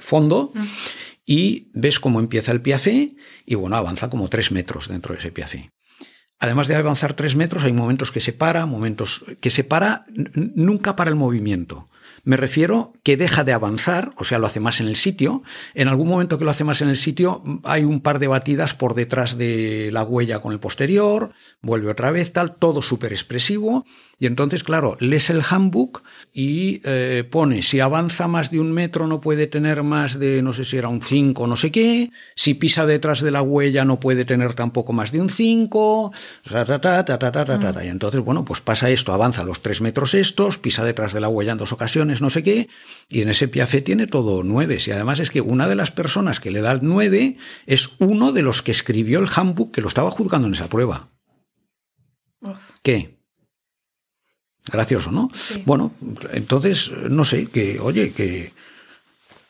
[0.00, 0.52] fondo,
[1.26, 3.14] y ves cómo empieza el piafé
[3.46, 5.70] y bueno, avanza como tres metros dentro de ese piafé.
[6.38, 10.96] Además de avanzar tres metros, hay momentos que se para, momentos que se para, nunca
[10.96, 11.88] para el movimiento.
[12.24, 15.42] Me refiero que deja de avanzar, o sea, lo hace más en el sitio.
[15.74, 18.74] En algún momento que lo hace más en el sitio, hay un par de batidas
[18.74, 23.84] por detrás de la huella con el posterior, vuelve otra vez, tal, todo súper expresivo.
[24.18, 29.06] Y entonces, claro, lees el handbook y eh, pone, si avanza más de un metro
[29.06, 32.54] no puede tener más de, no sé si era un 5, no sé qué, si
[32.54, 36.12] pisa detrás de la huella no puede tener tampoco más de un 5,
[36.48, 39.60] ta, ta, ta, ta, ta, ta, ta, Y entonces, bueno, pues pasa esto, avanza los
[39.62, 42.68] tres metros estos, pisa detrás de la huella en dos ocasiones, no sé qué,
[43.08, 44.78] y en ese piafé tiene todo nueve.
[44.84, 48.32] Y además es que una de las personas que le da el nueve es uno
[48.32, 51.08] de los que escribió el handbook que lo estaba juzgando en esa prueba.
[52.82, 53.16] ¿Qué?
[54.70, 55.30] Gracioso, ¿no?
[55.64, 55.92] Bueno,
[56.32, 58.52] entonces, no sé, que, oye, que,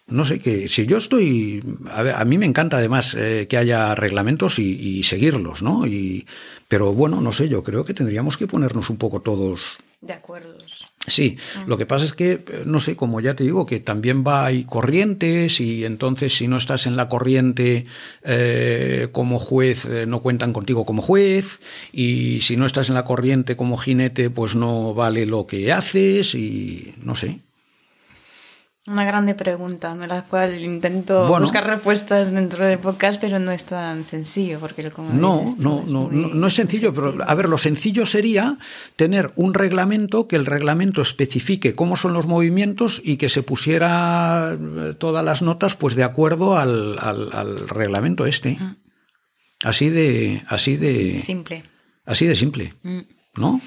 [0.06, 4.58] no sé, que si yo estoy, a, mí me encanta además eh, que haya reglamentos
[4.58, 5.86] y, seguirlos, ¿no?
[5.86, 6.26] Y,
[6.68, 9.78] pero bueno, no sé, yo creo que tendríamos que ponernos un poco todos...
[10.00, 10.58] De acuerdo.
[11.06, 11.68] Sí, mm.
[11.68, 14.64] lo que pasa es que, no sé, como ya te digo, que también va hay
[14.64, 17.86] corrientes y entonces si no estás en la corriente
[18.22, 21.60] eh, como juez, eh, no cuentan contigo como juez
[21.92, 26.34] y si no estás en la corriente como jinete, pues no vale lo que haces
[26.34, 27.40] y no sé.
[28.86, 33.64] Una grande pregunta, en la cual intento buscar respuestas dentro del podcast, pero no es
[33.64, 38.04] tan sencillo, porque como no, no, no, no, es sencillo, pero a ver, lo sencillo
[38.04, 38.58] sería
[38.96, 44.52] tener un reglamento que el reglamento especifique cómo son los movimientos y que se pusiera
[44.52, 48.58] eh, todas las notas, pues de acuerdo al, al, reglamento este.
[48.60, 48.76] Mm.
[49.64, 51.64] Así de, así de simple.
[52.04, 53.00] Así de simple, mm.
[53.36, 53.62] ¿no?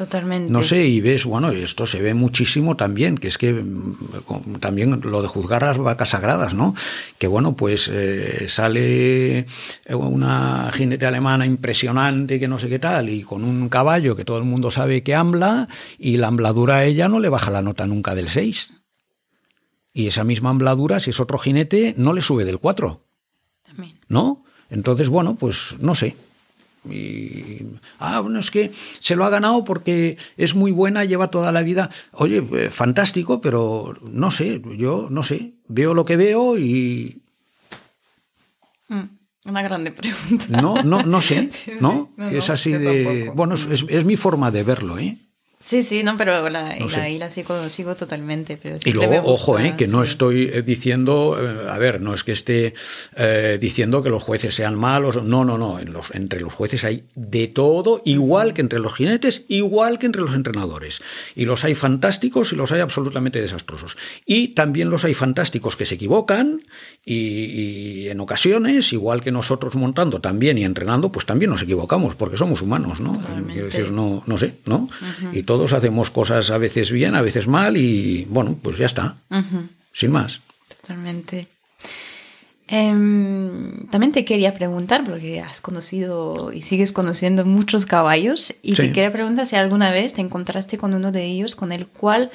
[0.00, 0.50] Totalmente.
[0.50, 4.98] No sé, y ves, bueno, esto se ve muchísimo también, que es que mm, también
[5.04, 6.74] lo de juzgar las vacas sagradas, ¿no?
[7.18, 9.44] Que bueno, pues eh, sale
[9.90, 14.38] una jinete alemana impresionante, que no sé qué tal, y con un caballo que todo
[14.38, 17.86] el mundo sabe que ambla, y la ambladura a ella no le baja la nota
[17.86, 18.72] nunca del 6.
[19.92, 23.04] Y esa misma ambladura, si es otro jinete, no le sube del 4.
[23.66, 23.98] También.
[24.08, 24.44] ¿No?
[24.70, 26.16] Entonces, bueno, pues no sé.
[26.88, 27.66] Y,
[27.98, 31.62] ah, bueno, es que se lo ha ganado porque es muy buena, lleva toda la
[31.62, 31.90] vida.
[32.12, 35.54] Oye, eh, fantástico, pero no sé, yo no sé.
[35.68, 37.20] veo lo que veo y...
[38.88, 39.02] Mm,
[39.46, 40.46] una grande pregunta.
[40.48, 42.12] No, no, no sé, ¿no?
[42.18, 43.30] es así de...
[43.34, 45.18] Bueno, es, es, mi forma de verlo, ¿eh?
[45.62, 48.56] Sí, sí, no, pero la, ahí la sigo, sigo, totalmente.
[48.56, 52.24] Pero y luego, ojo, eh, que no estoy eh, diciendo, eh, a ver, no es
[52.24, 52.72] que esté
[53.14, 56.82] eh, diciendo que los jueces sean malos, no, no, no, en los, entre los jueces
[56.84, 61.02] hay de todo, igual que entre los jinetes, igual que entre los entrenadores.
[61.36, 63.98] Y los hay fantásticos y los hay absolutamente desastrosos.
[64.24, 66.62] Y también los hay fantásticos que se equivocan
[67.04, 72.14] y, y en ocasiones, igual que nosotros montando también y entrenando, pues también nos equivocamos,
[72.14, 73.12] porque somos humanos, ¿no?
[73.52, 74.88] Quiero decir, no, no sé, ¿no?
[75.50, 79.16] Todos hacemos cosas a veces bien, a veces mal y bueno, pues ya está.
[79.92, 80.42] Sin más.
[80.80, 81.48] Totalmente.
[82.68, 88.92] Em, también te quería preguntar, porque has conocido y sigues conociendo muchos caballos, y te
[88.92, 92.30] quería preguntar si alguna vez te encontraste con uno de ellos con el cual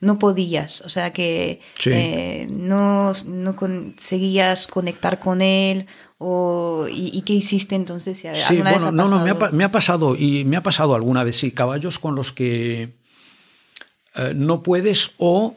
[0.00, 5.86] no podías, o sea, que eh, no, no conseguías conectar con él
[6.18, 8.18] o, ¿y, qué hiciste entonces?
[8.18, 11.36] sí, bueno, no, no, me ha, me ha, pasado y me ha pasado alguna vez,
[11.36, 12.98] sí, caballos con los que
[14.16, 15.56] eh, no puedes o,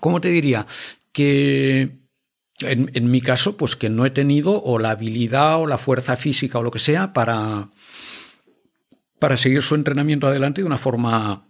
[0.00, 0.66] ¿cómo te diría?
[1.12, 1.98] Que
[2.60, 6.16] en, en, mi caso, pues que no he tenido o la habilidad o la fuerza
[6.16, 7.68] física o lo que sea para,
[9.18, 11.44] para seguir su entrenamiento adelante de una forma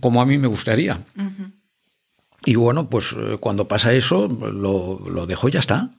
[0.00, 1.00] como a mí me gustaría.
[2.44, 5.90] Y bueno, pues eh, cuando pasa eso, lo, lo dejo y ya está.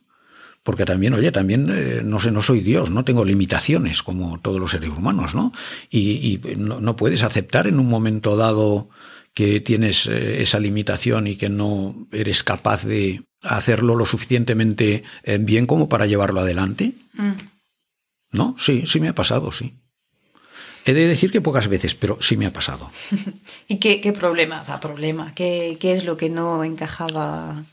[0.65, 4.59] Porque también, oye, también, eh, no sé, no soy Dios, no tengo limitaciones como todos
[4.59, 5.53] los seres humanos, ¿no?
[5.91, 8.89] Y, no, puedes aceptar en un momento dado
[9.35, 15.37] que tienes eh, esa limitación y que no eres capaz de hacerlo lo suficientemente eh,
[15.39, 16.93] bien como para llevarlo adelante.
[17.13, 17.33] Mm.
[18.31, 18.55] ¿No?
[18.57, 19.75] Sí, sí me ha pasado, sí.
[20.83, 22.89] He de decir que pocas veces, pero sí me ha pasado.
[23.67, 24.65] ¿Y qué, qué problema?
[24.81, 25.35] problema.
[25.35, 27.65] ¿Qué, ¿Qué es lo que no encajaba?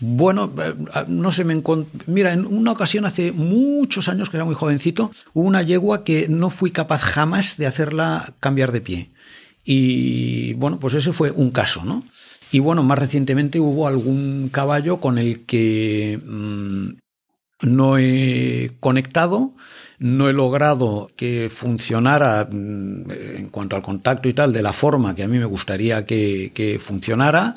[0.00, 0.74] Bueno, eh,
[1.08, 1.60] no se me
[2.06, 6.28] Mira, en una ocasión hace muchos años, que era muy jovencito, hubo una yegua que
[6.28, 9.10] no fui capaz jamás de hacerla cambiar de pie.
[9.64, 12.04] Y bueno, pues ese fue un caso, ¿no?
[12.50, 16.88] Y bueno, más recientemente hubo algún caballo con el que mm,
[17.62, 19.54] no he conectado,
[19.98, 25.14] no he logrado que funcionara mm, en cuanto al contacto y tal de la forma
[25.14, 27.54] que a mí me gustaría que funcionara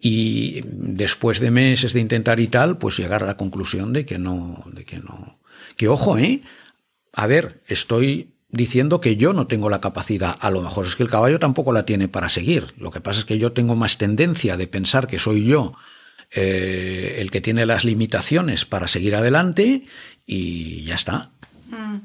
[0.00, 4.18] y después de meses de intentar y tal, pues llegar a la conclusión de que
[4.18, 5.38] no, de que no.
[5.76, 6.42] Que ojo, ¿eh?
[7.12, 10.36] A ver, estoy diciendo que yo no tengo la capacidad.
[10.40, 12.74] A lo mejor es que el caballo tampoco la tiene para seguir.
[12.78, 15.74] Lo que pasa es que yo tengo más tendencia de pensar que soy yo
[16.30, 19.86] eh, el que tiene las limitaciones para seguir adelante
[20.26, 21.30] y ya está.
[21.70, 21.98] Mm.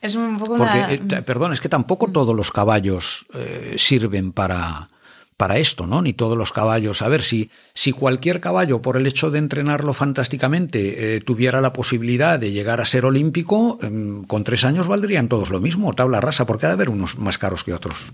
[0.00, 4.88] Es un poco Porque, eh, perdón, es que tampoco todos los caballos eh, sirven para,
[5.36, 6.00] para esto, ¿no?
[6.02, 7.02] Ni todos los caballos.
[7.02, 11.72] A ver, si, si cualquier caballo, por el hecho de entrenarlo fantásticamente, eh, tuviera la
[11.72, 16.20] posibilidad de llegar a ser olímpico, em, con tres años valdrían todos lo mismo, tabla
[16.20, 18.12] rasa, porque ha de haber unos más caros que otros.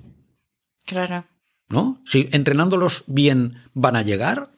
[0.85, 1.25] Claro.
[1.69, 2.03] ¿No?
[2.05, 4.51] Si entrenándolos bien van a llegar,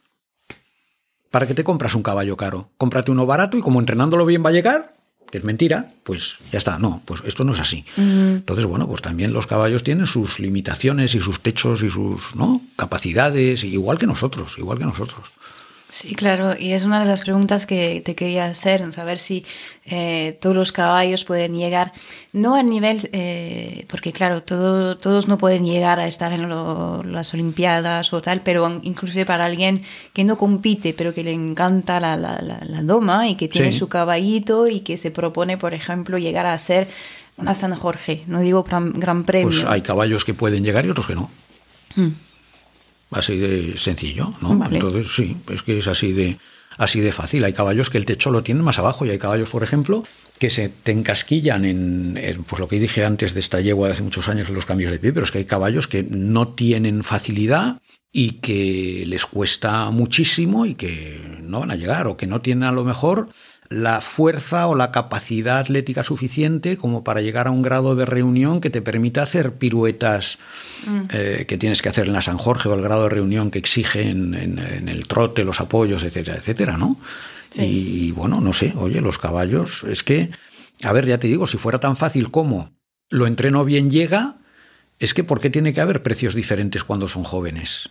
[1.31, 2.73] ¿para qué te compras un caballo caro?
[2.79, 4.94] Cómprate uno barato y como entrenándolo bien va a llegar,
[5.31, 6.79] que es mentira, pues ya está.
[6.79, 7.85] No, pues esto no es así.
[7.97, 12.61] Entonces, bueno, pues también los caballos tienen sus limitaciones y sus techos y sus ¿no?
[12.77, 15.31] capacidades, igual que nosotros, igual que nosotros.
[15.95, 19.45] Sí, claro, y es una de las preguntas que te quería hacer, saber si
[19.85, 21.93] eh, todos los caballos pueden llegar,
[22.33, 26.49] no a nivel, eh, porque claro, todo, todos no pueden llegar a estar en
[27.13, 32.01] las Olimpiadas o tal, pero incluso para alguien que no compite, pero que le encanta
[32.01, 36.19] la, la, la, doma y que tiene su caballito y que se propone, por ejemplo,
[36.19, 36.89] llegar a ser
[37.37, 39.47] una San Jorge, no digo gran, premio.
[39.47, 41.31] Pues hay caballos que pueden llegar y otros que no.
[41.95, 42.09] Mm
[43.15, 44.61] así de sencillo, ¿no?
[44.71, 46.39] Entonces sí, es que es así de
[46.77, 47.45] así de fácil.
[47.45, 50.03] Hay caballos que el techo lo tienen más abajo y hay caballos, por ejemplo,
[50.39, 54.03] que se te encasquillan en, pues lo que dije antes de esta yegua de hace
[54.03, 57.05] muchos años en los cambios de pie, pero es que hay caballos que no tienen
[57.05, 57.81] facilidad
[58.13, 62.65] y que les cuesta muchísimo y que no van a llegar o que no tienen
[62.65, 63.29] a lo mejor
[63.69, 68.61] la fuerza o la capacidad atlética suficiente como para llegar a un grado de reunión
[68.61, 70.39] que te permita hacer piruetas
[70.87, 71.01] mm.
[71.11, 73.59] eh, que tienes que hacer en la San Jorge o el grado de reunión que
[73.59, 76.99] exige en, el trote, los apoyos, etcétera, etcétera, ¿no?
[77.57, 80.31] Y bueno, no sé, oye, los caballos, es que,
[80.83, 82.73] a ver, ya te digo, si fuera tan fácil como
[83.11, 84.39] lo entreno bien llega,
[84.99, 87.91] es que ¿por qué tiene que haber precios diferentes cuando son jóvenes?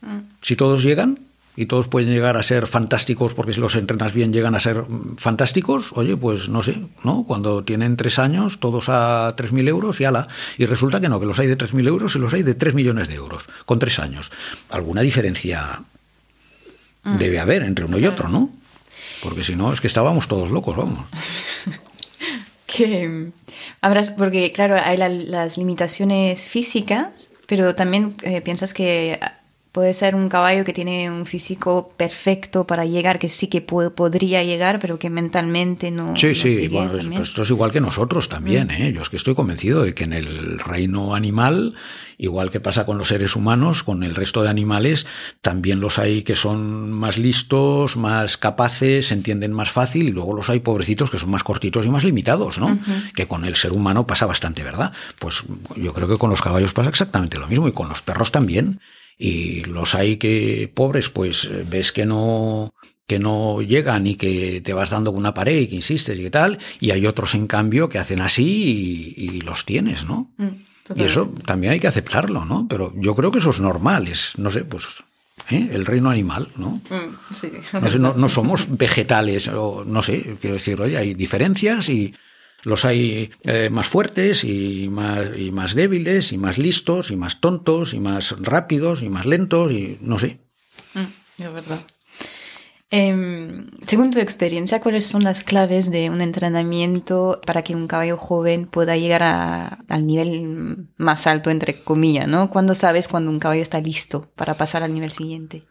[0.00, 0.20] Mm.
[0.42, 4.32] Si todos llegan, y todos pueden llegar a ser fantásticos porque si los entrenas bien
[4.32, 4.84] llegan a ser
[5.16, 7.24] fantásticos, oye, pues no sé, ¿no?
[7.24, 10.28] Cuando tienen tres años, todos a 3.000 euros y ala.
[10.58, 12.74] Y resulta que no, que los hay de 3.000 euros y los hay de 3
[12.74, 14.30] millones de euros, con tres años.
[14.70, 15.82] Alguna diferencia
[17.02, 17.18] Mm.
[17.18, 18.50] Debe haber entre uno y otro, ¿no?
[19.22, 21.06] Porque si no, es que estábamos todos locos, vamos.
[22.66, 23.30] que
[23.80, 29.18] habrás, porque claro, hay las limitaciones físicas, pero también eh, piensas que
[29.72, 34.42] Puede ser un caballo que tiene un físico perfecto para llegar, que sí que podría
[34.42, 36.16] llegar, pero que mentalmente no.
[36.16, 38.66] Sí, sí, bueno, esto es igual que nosotros también.
[38.66, 38.82] Mm.
[38.82, 38.92] ¿eh?
[38.92, 41.74] Yo es que estoy convencido de que en el reino animal,
[42.18, 45.06] igual que pasa con los seres humanos, con el resto de animales,
[45.40, 50.34] también los hay que son más listos, más capaces, se entienden más fácil, y luego
[50.34, 52.76] los hay pobrecitos que son más cortitos y más limitados, ¿no?
[53.14, 54.92] Que con el ser humano pasa bastante, ¿verdad?
[55.20, 55.44] Pues
[55.76, 58.80] yo creo que con los caballos pasa exactamente lo mismo y con los perros también
[59.22, 62.72] y los hay que pobres, pues eh, ves que no
[63.06, 66.58] que no llegan y que te vas dando una pared y que insistes y tal,
[66.78, 70.30] y hay otros en cambio que hacen así y, los tienes, ¿no?
[70.38, 72.68] Mm, y eso también hay que aceptarlo, ¿no?
[72.68, 75.02] Pero yo creo que eso es normal, es, no sé, pues
[75.50, 75.70] ¿eh?
[75.72, 76.80] el reino animal, ¿no?
[76.88, 77.50] Mm, sí.
[77.98, 82.14] no, no, somos vegetales, o no sé, quiero decir, oye, hay diferencias y
[82.62, 87.40] los hay eh, más fuertes y más, y más débiles y más listos y más
[87.40, 90.40] tontos y más rápidos y más lentos y no sé.
[90.94, 91.80] Mm, es verdad.
[92.92, 98.16] Em, según tu experiencia, ¿cuáles son las claves de un entrenamiento para que un caballo
[98.16, 102.26] joven pueda llegar al nivel más alto, entre comillas?
[102.26, 102.50] ¿no?
[102.50, 105.62] ¿Cuándo sabes cuando un caballo está listo para pasar al nivel siguiente?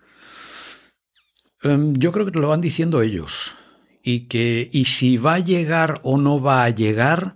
[1.62, 3.54] Em, yo creo que te lo van diciendo ellos
[4.04, 7.36] y que y si va a llegar o no va a llegar,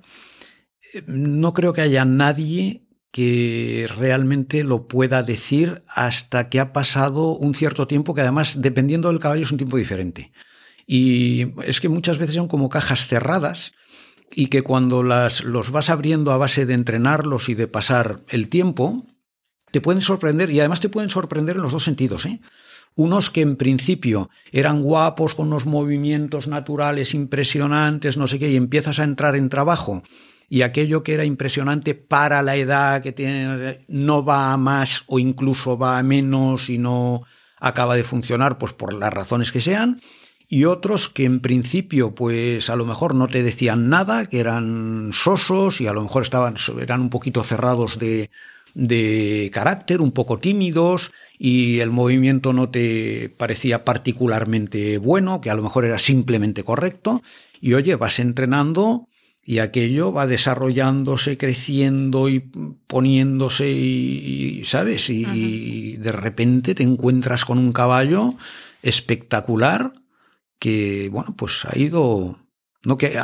[1.07, 7.53] no creo que haya nadie que realmente lo pueda decir hasta que ha pasado un
[7.53, 10.32] cierto tiempo, que además, dependiendo del caballo, es un tiempo diferente.
[10.88, 13.74] Y es que muchas veces son como cajas cerradas
[14.34, 18.49] y que cuando las, los vas abriendo a base de entrenarlos y de pasar el
[18.49, 19.05] tiempo,
[19.72, 22.26] te pueden sorprender y además te pueden sorprender en los dos sentidos.
[22.26, 22.41] ¿eh?
[22.95, 28.55] Unos que en principio eran guapos con unos movimientos naturales impresionantes, no sé qué, y
[28.55, 30.03] empiezas a entrar en trabajo
[30.53, 35.17] y aquello que era impresionante para la edad que tiene no va a más o
[35.17, 37.23] incluso va a menos y no
[37.57, 39.99] acaba de funcionar pues por las razones que sean.
[40.47, 45.09] Y otros que en principio pues a lo mejor no te decían nada, que eran
[45.11, 48.29] sosos y a lo mejor estaban eran un poquito cerrados de
[48.74, 55.55] de carácter, un poco tímidos y el movimiento no te parecía particularmente bueno, que a
[55.55, 57.21] lo mejor era simplemente correcto,
[57.61, 59.07] y oye, vas entrenando
[59.45, 62.39] y aquello va desarrollándose, creciendo y
[62.88, 65.09] poniéndose y, ¿sabes?
[65.09, 68.36] Y, de repente te encuentras con un caballo
[68.82, 69.93] espectacular
[70.59, 72.39] que, bueno, pues ha ido,
[72.86, 73.17] no que,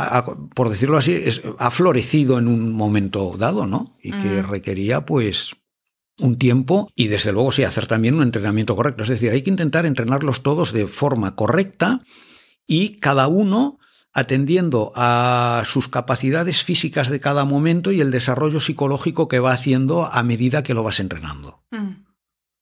[0.56, 3.98] por decirlo así, es, ha florecido en un momento dado, ¿no?
[4.02, 5.56] Y que requería, pues,
[6.20, 9.04] un tiempo y desde luego sí hacer también un entrenamiento correcto.
[9.04, 12.02] Es decir, hay que intentar entrenarlos todos de forma correcta
[12.68, 13.80] y cada uno
[14.12, 20.06] atendiendo a sus capacidades físicas de cada momento y el desarrollo psicológico que va haciendo
[20.06, 21.64] a medida que lo vas entrenando.
[21.72, 22.06] Mm.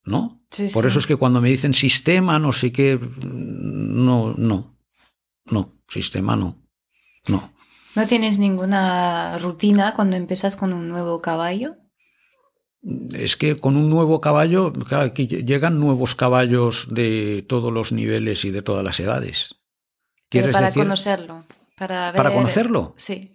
[0.03, 0.37] ¿No?
[0.73, 4.77] Por eso es que cuando me dicen sistema, no sé qué, no, no,
[5.45, 6.66] no, sistema no,
[7.27, 7.53] no.
[7.95, 11.77] ¿No tienes ninguna rutina cuando empiezas con un nuevo caballo?
[13.13, 18.61] es que con un nuevo caballo, llegan nuevos caballos de todos los niveles y de
[18.61, 19.55] todas las edades.
[20.29, 21.45] ¿Quieres para conocerlo.
[21.75, 22.93] Para, ¿Para conocerlo?
[22.97, 23.33] Sí.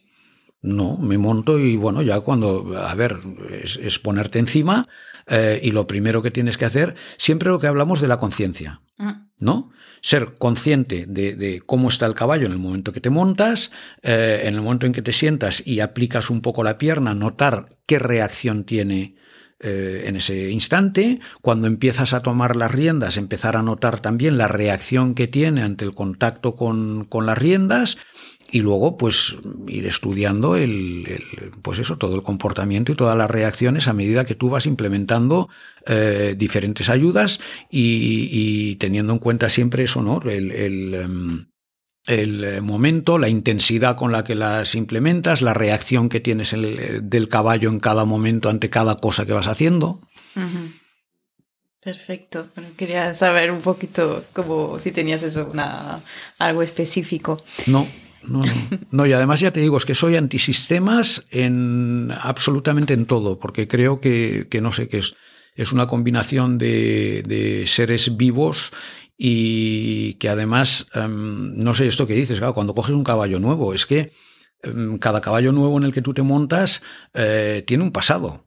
[0.63, 3.19] No, me monto y bueno, ya cuando, a ver,
[3.51, 4.87] es, ponerte encima
[5.27, 8.81] eh, y lo primero que tienes que hacer, siempre lo que hablamos de la conciencia,
[8.97, 9.11] mm.
[9.43, 9.71] ¿No?
[10.01, 13.71] Ser consciente de, cómo está el caballo en el momento que te montas,
[14.03, 17.77] eh, en el momento en que te sientas y aplicas un poco la pierna, notar
[17.87, 19.17] qué reacción tiene
[19.65, 24.49] eh, en ese instante, cuando empiezas a tomar las riendas, empezar a notar también la
[24.49, 27.97] reacción que tiene ante el contacto con, las riendas
[28.53, 29.37] y luego pues
[29.67, 31.25] ir estudiando el,
[31.63, 35.49] pues eso todo el comportamiento y todas las reacciones a medida que tú vas implementando
[35.87, 37.41] eh, diferentes ayudas
[37.71, 41.47] y, teniendo en cuenta siempre eso no el, em,
[42.07, 47.01] el eh, momento, la intensidad con la que las implementas, la reacción que tienes eh,
[47.03, 50.01] del caballo en cada momento ante cada cosa que vas haciendo.
[51.83, 52.49] Perfecto.
[52.77, 56.03] quería saber un poquito como si tenías eso, una,
[56.39, 57.43] algo específico.
[57.67, 57.89] No,
[58.29, 58.43] no,
[58.91, 63.69] no, y además ya te digo, es que soy antisistemas en absolutamente en todo, porque
[63.69, 65.17] creo que, que no sé, que es,
[65.55, 68.73] es una combinación de, de seres vivos
[69.17, 73.75] y que además, em, no sé esto que dices, claro, cuando coges un caballo nuevo,
[73.75, 74.13] es que
[74.63, 76.83] em, cada caballo nuevo en el que tú te montas
[77.15, 78.47] eh, tiene un pasado.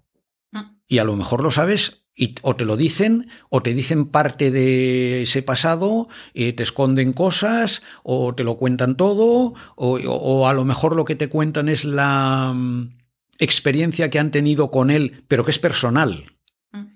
[0.51, 0.78] Mm.
[0.88, 4.49] Y a lo mejor lo sabes Y, o te lo dicen, o te dicen parte
[4.49, 10.53] de ese pasado, y te esconden cosas, o te lo cuentan todo, o, o a
[10.53, 12.97] lo mejor lo que te cuentan es la mm,
[13.39, 16.26] experiencia que han tenido con él, pero que es personal.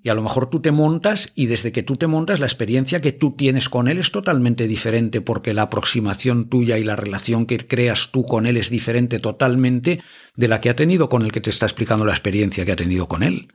[0.03, 3.01] Y a lo mejor tú te montas y desde que tú te montas la experiencia
[3.01, 7.45] que tú tienes con él es totalmente diferente porque la aproximación tuya y la relación
[7.45, 10.01] que creas tú con él es diferente totalmente
[10.35, 12.77] de la que ha tenido con el que te está explicando la experiencia que ha
[12.77, 13.53] tenido con él.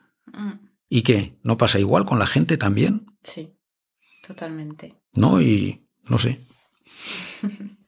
[0.88, 1.38] ¿Y qué?
[1.42, 3.06] ¿No pasa igual con la gente también?
[3.22, 3.54] Sí,
[4.26, 4.94] totalmente.
[5.14, 5.40] ¿No?
[5.40, 6.40] Y no sé.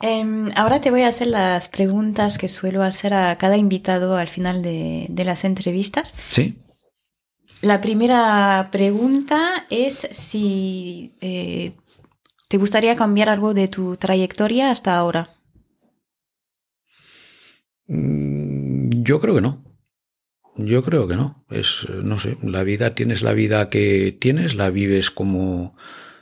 [0.00, 4.28] Em, ahora te voy a hacer las preguntas que suelo hacer a cada invitado al
[4.28, 6.14] final de, de las entrevistas.
[6.28, 6.58] Sí.
[7.62, 11.72] La primera pregunta es si eh,
[12.48, 15.30] te gustaría cambiar algo de tu trayectoria hasta ahora.
[17.86, 19.64] Mm, yo creo que no.
[20.56, 21.44] Yo creo que no.
[21.50, 25.76] Es, no sé, la vida, tienes la vida que tienes, la vives como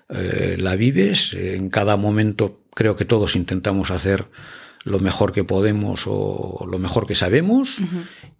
[0.08, 1.34] eh, la vives.
[1.34, 4.28] En cada momento creo que todos intentamos hacer
[4.84, 7.78] lo mejor que podemos o lo mejor que sabemos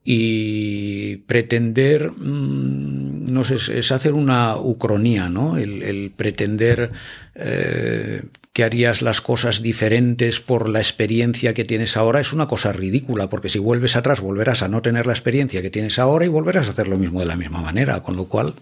[0.05, 5.57] y pretender, mm, no sé, es hacer una ucronía, ¿no?
[5.57, 6.93] El, pretender
[7.35, 8.22] eh,
[8.53, 13.28] que harías las cosas diferentes por la experiencia que tienes ahora es una cosa ridícula,
[13.28, 16.66] porque si vuelves atrás volverás a no tener la experiencia que tienes ahora y volverás
[16.66, 18.55] a hacer lo mismo de la misma manera, con lo cual...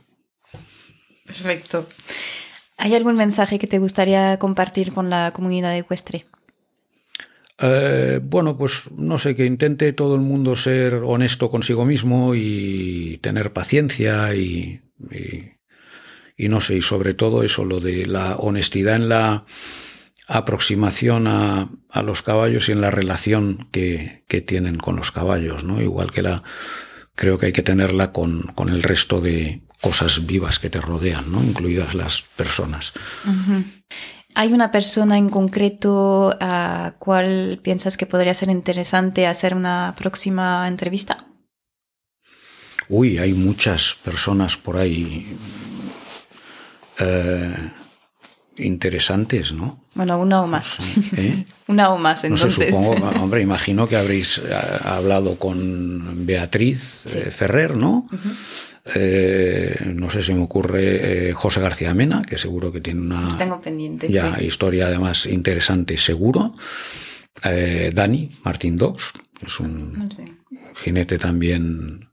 [1.27, 1.87] Perfecto.
[2.77, 6.27] ¿Hay algún mensaje que te gustaría compartir con la comunidad ecuestre?
[7.63, 13.19] Eh, bueno, pues no sé, que intente todo el mundo ser honesto consigo mismo y
[13.23, 14.81] tener paciencia y,
[16.39, 19.45] no sé, y sobre todo eso, lo de la honestidad en la
[20.27, 21.69] aproximación a,
[22.03, 25.83] los caballos y en la relación que, que, tienen con los caballos, ¿no?
[25.83, 26.43] Igual que la,
[27.15, 31.33] creo que hay que tenerla con, con el resto de cosas vivas que te rodean,
[31.33, 31.43] ¿no?
[31.43, 32.93] Incluidas las personas.
[34.41, 40.66] ¿Hay una persona en concreto a cual piensas que podría ser interesante hacer una próxima
[40.66, 41.26] entrevista?
[42.88, 45.36] Uy, hay muchas personas por ahí
[47.01, 47.55] eh,
[48.57, 49.84] interesantes, ¿no?
[49.93, 50.78] Bueno, una o más.
[51.18, 51.45] ¿eh?
[51.66, 52.59] una o más, entonces.
[52.59, 58.07] No sé, supongo, hombre, imagino que habréis eh, hablado con Beatriz Ferrer, ¿no?
[58.95, 63.39] Eh, no sé si me ocurre eh, José García Mena, que seguro que tiene una
[64.09, 66.57] ya, historia además interesante, seguro.
[67.45, 69.12] Eh, Dani Martín Dox,
[69.45, 70.09] es un
[70.76, 72.09] jinete también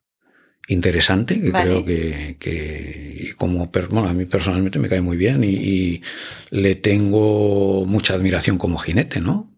[0.68, 6.02] interesante, que creo que, como bueno, a mí personalmente me cae muy bien y,
[6.50, 9.54] le tengo mucha admiración como jinete, ¿no?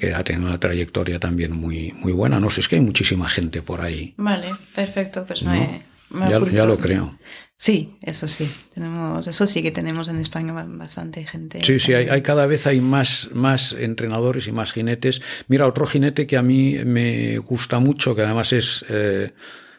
[0.00, 2.40] que ha tenido una trayectoria también muy, muy buena.
[2.40, 4.14] No sé, es que hay muchísima gente por ahí.
[4.16, 5.52] Vale, perfecto, pues no,
[6.52, 7.18] ya, lo creo.
[7.56, 8.52] Sí, eso sí.
[8.74, 11.60] Tenemos, eso sí que tenemos en España bastante gente.
[11.62, 15.22] Sí, sí, hay, cada vez hay más, más entrenadores y más jinetes.
[15.46, 19.32] Mira, otro jinete que a mí me gusta mucho, que además es eh,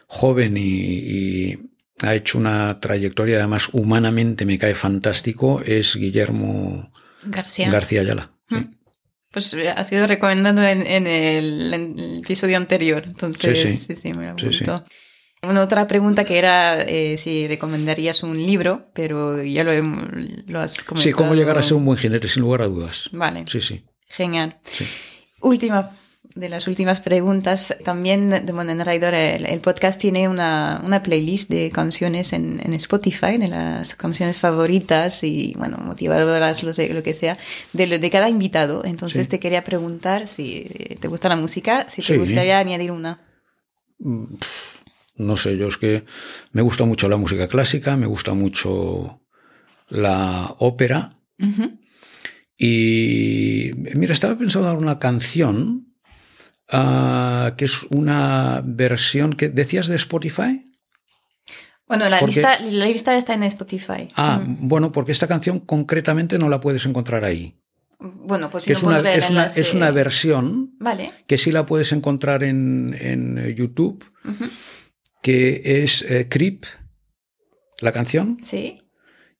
[0.06, 1.58] joven y,
[2.02, 6.90] ha hecho una trayectoria, además humanamente me cae fantástico, es Guillermo
[7.22, 8.32] García, García Ayala.
[9.30, 14.84] Pues ha sido recomendado en, el, episodio anterior, entonces sí, sí, sí, me gustó.
[15.48, 20.82] Una otra pregunta que era eh, si recomendarías un libro, pero ya lo, lo, has
[20.82, 21.02] comentado.
[21.02, 23.10] Sí, cómo llegar a ser un buen jinete, sin lugar a dudas.
[23.12, 23.44] Vale.
[23.46, 23.84] Sí, sí.
[24.08, 24.58] Genial.
[25.40, 25.90] Última
[26.34, 27.76] de las últimas preguntas.
[27.84, 33.38] También de Modern Rider, el, podcast tiene una, una, playlist de canciones en, en, Spotify,
[33.38, 37.38] de las canciones favoritas y, bueno, motivadoras, lo, sé, lo que sea,
[37.72, 38.84] de, de cada invitado.
[38.84, 40.64] Entonces te quería preguntar si
[41.00, 43.20] te gusta la música, si te gustaría añadir una.
[45.16, 46.04] No sé, yo es que
[46.52, 49.20] me gusta mucho la música clásica, me gusta mucho
[49.88, 51.18] la ópera.
[52.56, 55.94] Y mira, estaba pensando en una canción
[56.72, 60.64] uh, que es una versión que decías de Spotify.
[61.86, 64.08] Bueno, la, lista, la lista está en Spotify.
[64.16, 67.60] Ah, bueno, porque esta canción concretamente no la puedes encontrar ahí.
[67.98, 71.12] Bueno, pues si es, una, es, una, es, una, versión vale.
[71.26, 74.04] que sí la puedes encontrar en, en YouTube
[75.24, 76.66] que es eh, Creep,
[77.80, 78.36] la canción.
[78.42, 78.82] Sí.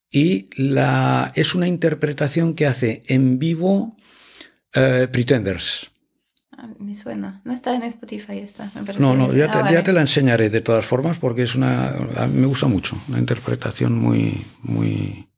[0.09, 3.95] Y la, es una interpretación que hace en vivo
[4.73, 5.91] eh, Pretenders.
[6.57, 7.39] Ah, me suena.
[7.45, 8.71] No está en Spotify, está.
[8.97, 11.93] no, no, ya, te, ah, ya, te, la enseñaré de todas formas porque es una.
[12.33, 12.99] me gusta mucho.
[13.07, 15.29] Una interpretación muy, muy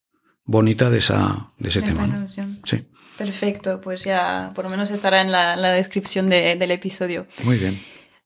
[0.45, 2.25] bonita de, esa, de ese tema.
[2.63, 2.87] Sí.
[3.17, 7.27] Perfecto, pues ya por lo menos estará en la, la descripción de, del episodio.
[7.43, 7.77] Muy bien.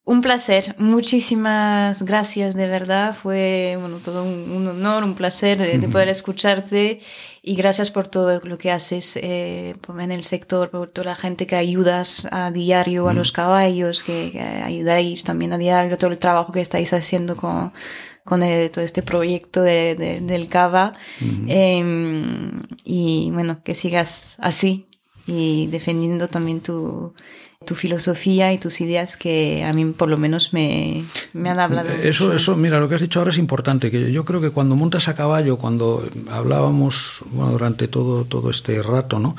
[0.04, 6.10] Un placer, muchísimas gracias de verdad, fue bueno, todo un, honor, un placer de, poder
[6.10, 7.02] escucharte.
[7.44, 11.46] Y gracias por todo lo que haces eh, en el sector, por toda la gente
[11.46, 16.52] que ayudas a diario a los caballos, que, ayudáis también a diario, todo el trabajo
[16.52, 17.72] que estáis haciendo con,
[18.26, 20.94] con todo este proyecto de, del Cava.
[21.48, 24.88] Em, y bueno, que sigas así
[25.28, 27.14] y defendiendo también tu
[27.66, 31.04] tu filosofía y tus ideas que a mí por lo menos me,
[31.34, 31.90] me han hablado.
[31.90, 34.76] Eso, eso, mira, lo que has dicho ahora es importante, que yo creo que cuando
[34.76, 39.36] montas a caballo, cuando hablábamos bueno, durante todo, todo este rato, ¿no?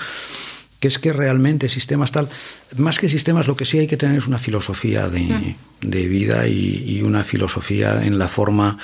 [0.79, 2.29] que es que realmente sistemas tal,
[2.77, 6.49] más que sistemas, lo que sí hay que tener es una filosofía de, de vida
[6.49, 8.79] y, una filosofía en la forma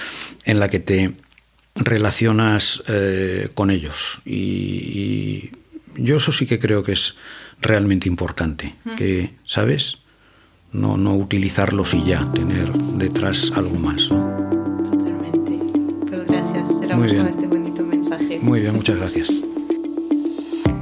[0.44, 1.14] en la que te
[1.74, 4.22] relacionas eh, con ellos.
[4.24, 5.50] y
[5.98, 7.14] yo eso sí que creo que es
[7.60, 9.98] realmente importante, que, ¿sabes?
[10.72, 14.10] No, no utilizarlos y ya, tener detrás algo más.
[14.10, 14.82] ¿no?
[14.82, 15.58] Totalmente.
[16.08, 18.38] Pues gracias, cerramos con este bonito mensaje.
[18.40, 19.30] Muy bien, muchas gracias.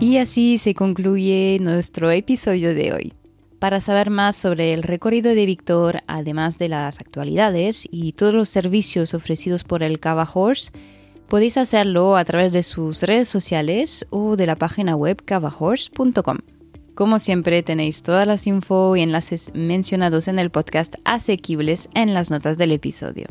[0.00, 3.12] Y así se concluye nuestro episodio de hoy.
[3.58, 8.50] Para saber más sobre el recorrido de Víctor, además de las actualidades y todos los
[8.50, 10.72] servicios ofrecidos por el Cava Horse,
[11.28, 16.38] podéis hacerlo a través de sus redes sociales o de la página web cavahorse.com.
[16.96, 22.30] Como siempre tenéis todas las info y enlaces mencionados en el podcast asequibles en las
[22.30, 23.26] notas del episodio.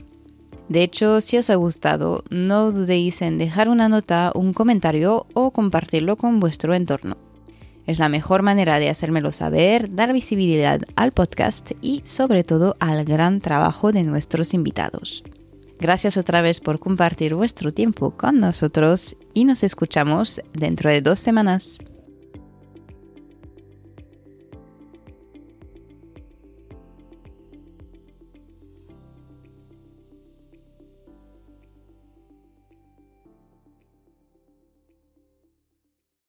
[0.69, 5.49] De hecho, si os ha gustado, no dudéis en dejar una nota, un comentario o
[5.49, 7.17] compartirlo con vuestro entorno.
[7.87, 13.03] Es la mejor manera de hacérmelo saber, dar visibilidad al podcast y sobre todo al
[13.03, 15.23] gran trabajo de nuestros invitados.
[15.79, 21.17] Gracias otra vez por compartir vuestro tiempo con nosotros y nos escuchamos dentro de dos
[21.17, 21.79] semanas.